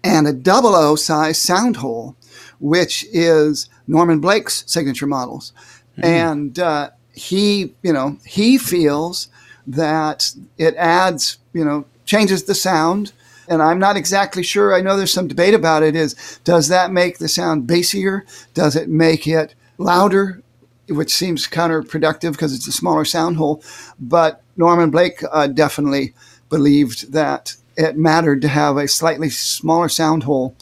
and 0.03 0.27
a 0.27 0.33
double 0.33 0.75
O 0.75 0.97
size 0.97 1.41
sound 1.41 1.77
hole, 1.77 2.17
which 2.61 3.05
is 3.13 3.69
Norman 3.87 4.21
Blake's 4.21 4.65
signature 4.67 5.07
models. 5.07 5.53
Mm-hmm. 5.93 6.05
And 6.05 6.59
uh, 6.59 6.91
he, 7.13 7.75
you 7.83 7.93
know, 7.93 8.19
he 8.25 8.59
feels 8.59 9.29
that 9.67 10.31
it 10.59 10.75
adds, 10.77 11.39
you 11.53 11.65
know, 11.65 11.87
changes 12.05 12.45
the 12.45 12.55
sound. 12.55 13.13
And 13.49 13.63
I'm 13.63 13.79
not 13.79 13.97
exactly 13.97 14.43
sure. 14.43 14.75
I 14.75 14.81
know 14.81 14.97
there's 14.97 15.13
some 15.13 15.29
debate 15.29 15.55
about 15.55 15.83
it. 15.83 15.95
Is 15.95 16.41
does 16.45 16.69
that 16.69 16.93
make 16.93 17.19
the 17.19 17.29
sound 17.29 17.69
bassier? 17.69 18.23
Does 18.55 18.75
it 18.77 18.89
make 18.89 19.27
it 19.27 19.55
louder? 19.79 20.43
Which 20.89 21.13
seems 21.13 21.49
counterproductive 21.49 22.33
because 22.33 22.55
it's 22.55 22.69
a 22.69 22.73
smaller 22.73 23.05
sound 23.05 23.37
hole. 23.37 23.63
But 23.99 24.43
Norman 24.57 24.91
Blake 24.91 25.23
uh, 25.31 25.47
definitely 25.47 26.15
believed 26.49 27.13
that 27.13 27.55
it 27.77 27.97
mattered 27.97 28.43
to 28.43 28.49
have 28.49 28.77
a 28.77 28.89
slightly 28.89 29.31
smaller 29.31 29.89
sound 29.89 30.25
hole 30.25 30.57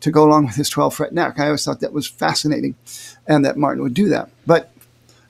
to 0.00 0.10
go 0.10 0.24
along 0.24 0.46
with 0.46 0.56
his 0.56 0.70
12 0.70 0.94
fret 0.94 1.12
neck. 1.12 1.38
I 1.38 1.46
always 1.46 1.64
thought 1.64 1.80
that 1.80 1.92
was 1.92 2.06
fascinating 2.06 2.76
and 3.26 3.44
that 3.44 3.56
Martin 3.56 3.82
would 3.82 3.94
do 3.94 4.08
that. 4.08 4.30
But 4.46 4.72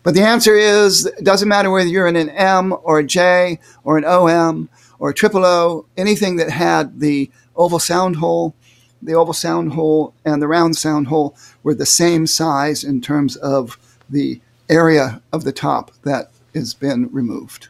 but 0.03 0.15
the 0.15 0.23
answer 0.23 0.57
is 0.57 1.07
it 1.07 1.25
doesn't 1.25 1.49
matter 1.49 1.71
whether 1.71 1.89
you're 1.89 2.07
in 2.07 2.17
an 2.17 2.31
M 2.31 2.75
or 2.83 3.01
a 3.01 3.05
J 3.05 3.59
or 3.85 3.99
an 3.99 4.05
OM 4.05 4.69
or 4.99 5.11
a 5.11 5.15
triple 5.15 5.45
O, 5.45 5.87
anything 5.97 6.37
that 6.37 6.51
had 6.51 7.01
the 7.01 7.31
oval 7.57 7.79
sound 7.79 8.17
hole, 8.17 8.55
the 9.03 9.15
oval 9.15 9.35
sound 9.35 9.73
hole 9.73 10.15
and 10.25 10.41
the 10.41 10.49
round 10.49 10.77
sound 10.77 11.09
hole 11.09 11.37
were 11.63 11.75
the 11.75 11.87
same 11.87 12.27
size 12.27 12.85
in 12.85 13.01
terms 13.01 13.37
of 13.37 13.79
the 14.09 14.41
area 14.69 15.21
of 15.33 15.45
the 15.45 15.53
top 15.53 15.91
that 16.03 16.31
has 16.55 16.75
been 16.75 17.09
removed. 17.13 17.69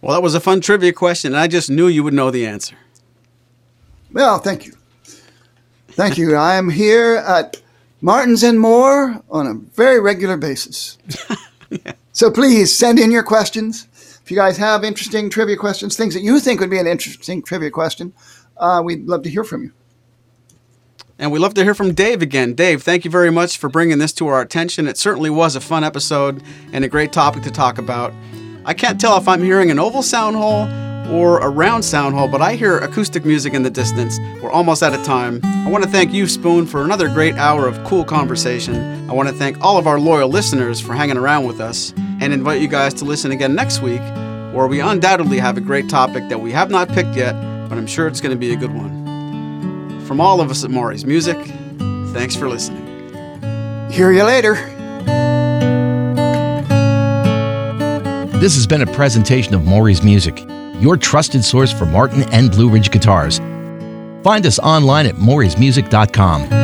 Well, 0.00 0.14
that 0.14 0.22
was 0.22 0.34
a 0.34 0.40
fun 0.40 0.60
trivia 0.60 0.92
question, 0.92 1.32
and 1.32 1.40
I 1.40 1.46
just 1.46 1.68
knew 1.68 1.86
you 1.86 2.02
would 2.02 2.14
know 2.14 2.30
the 2.30 2.46
answer. 2.46 2.76
Well, 4.12 4.38
thank 4.38 4.66
you. 4.66 4.72
Thank 5.92 6.18
you. 6.18 6.36
I 6.36 6.54
am 6.56 6.70
here 6.70 7.16
at 7.16 7.60
Martins 8.00 8.42
and 8.42 8.58
More 8.58 9.22
on 9.30 9.46
a 9.46 9.54
very 9.54 10.00
regular 10.00 10.36
basis. 10.36 10.98
yeah. 11.70 11.92
So 12.12 12.28
please 12.28 12.76
send 12.76 12.98
in 12.98 13.12
your 13.12 13.22
questions. 13.22 13.86
If 14.22 14.30
you 14.32 14.36
guys 14.36 14.56
have 14.56 14.82
interesting 14.82 15.30
trivia 15.30 15.56
questions, 15.56 15.96
things 15.96 16.12
that 16.14 16.22
you 16.22 16.40
think 16.40 16.60
would 16.60 16.68
be 16.68 16.78
an 16.78 16.86
interesting 16.88 17.40
trivia 17.40 17.70
question, 17.70 18.12
uh, 18.56 18.82
we'd 18.84 19.06
love 19.06 19.22
to 19.22 19.30
hear 19.30 19.44
from 19.44 19.62
you. 19.62 19.72
And 21.20 21.30
we'd 21.30 21.38
love 21.38 21.54
to 21.54 21.64
hear 21.64 21.72
from 21.72 21.94
Dave 21.94 22.20
again. 22.20 22.54
Dave, 22.54 22.82
thank 22.82 23.04
you 23.04 23.10
very 23.10 23.30
much 23.30 23.58
for 23.58 23.68
bringing 23.68 23.98
this 23.98 24.12
to 24.14 24.26
our 24.26 24.40
attention. 24.40 24.88
It 24.88 24.98
certainly 24.98 25.30
was 25.30 25.54
a 25.54 25.60
fun 25.60 25.84
episode 25.84 26.42
and 26.72 26.84
a 26.84 26.88
great 26.88 27.12
topic 27.12 27.44
to 27.44 27.50
talk 27.50 27.78
about. 27.78 28.12
I 28.64 28.74
can't 28.74 29.00
tell 29.00 29.16
if 29.16 29.28
I'm 29.28 29.42
hearing 29.42 29.70
an 29.70 29.78
oval 29.78 30.02
sound 30.02 30.34
hole 30.34 30.66
or 31.10 31.36
around 31.38 31.82
Sound 31.82 32.14
Hole, 32.14 32.28
but 32.28 32.40
I 32.40 32.54
hear 32.54 32.78
acoustic 32.78 33.24
music 33.24 33.52
in 33.52 33.62
the 33.62 33.70
distance. 33.70 34.18
We're 34.42 34.50
almost 34.50 34.82
out 34.82 34.94
of 34.94 35.04
time. 35.04 35.40
I 35.44 35.68
want 35.68 35.84
to 35.84 35.90
thank 35.90 36.12
you, 36.12 36.26
Spoon, 36.26 36.66
for 36.66 36.84
another 36.84 37.08
great 37.08 37.34
hour 37.34 37.66
of 37.66 37.82
cool 37.84 38.04
conversation. 38.04 39.08
I 39.10 39.12
want 39.12 39.28
to 39.28 39.34
thank 39.34 39.60
all 39.60 39.76
of 39.76 39.86
our 39.86 39.98
loyal 39.98 40.28
listeners 40.28 40.80
for 40.80 40.94
hanging 40.94 41.16
around 41.16 41.46
with 41.46 41.60
us 41.60 41.92
and 42.20 42.32
invite 42.32 42.60
you 42.62 42.68
guys 42.68 42.94
to 42.94 43.04
listen 43.04 43.32
again 43.32 43.54
next 43.54 43.82
week, 43.82 44.00
where 44.52 44.66
we 44.66 44.80
undoubtedly 44.80 45.38
have 45.38 45.56
a 45.56 45.60
great 45.60 45.88
topic 45.88 46.28
that 46.28 46.40
we 46.40 46.52
have 46.52 46.70
not 46.70 46.88
picked 46.88 47.16
yet, 47.16 47.32
but 47.68 47.76
I'm 47.78 47.86
sure 47.86 48.06
it's 48.06 48.20
going 48.20 48.34
to 48.34 48.38
be 48.38 48.52
a 48.52 48.56
good 48.56 48.72
one. 48.72 50.00
From 50.06 50.20
all 50.20 50.40
of 50.40 50.50
us 50.50 50.64
at 50.64 50.70
Maury's 50.70 51.04
Music, 51.04 51.36
thanks 52.12 52.36
for 52.36 52.48
listening. 52.48 52.86
Hear 53.90 54.12
you 54.12 54.24
later. 54.24 54.54
This 58.38 58.54
has 58.54 58.66
been 58.66 58.80
a 58.80 58.86
presentation 58.86 59.54
of 59.54 59.64
Maury's 59.64 60.02
Music, 60.02 60.38
your 60.80 60.96
trusted 60.96 61.44
source 61.44 61.72
for 61.72 61.86
Martin 61.86 62.22
and 62.32 62.50
Blue 62.50 62.68
Ridge 62.68 62.90
guitars. 62.90 63.38
Find 64.22 64.44
us 64.46 64.58
online 64.58 65.06
at 65.06 65.14
maurysmusic.com. 65.14 66.59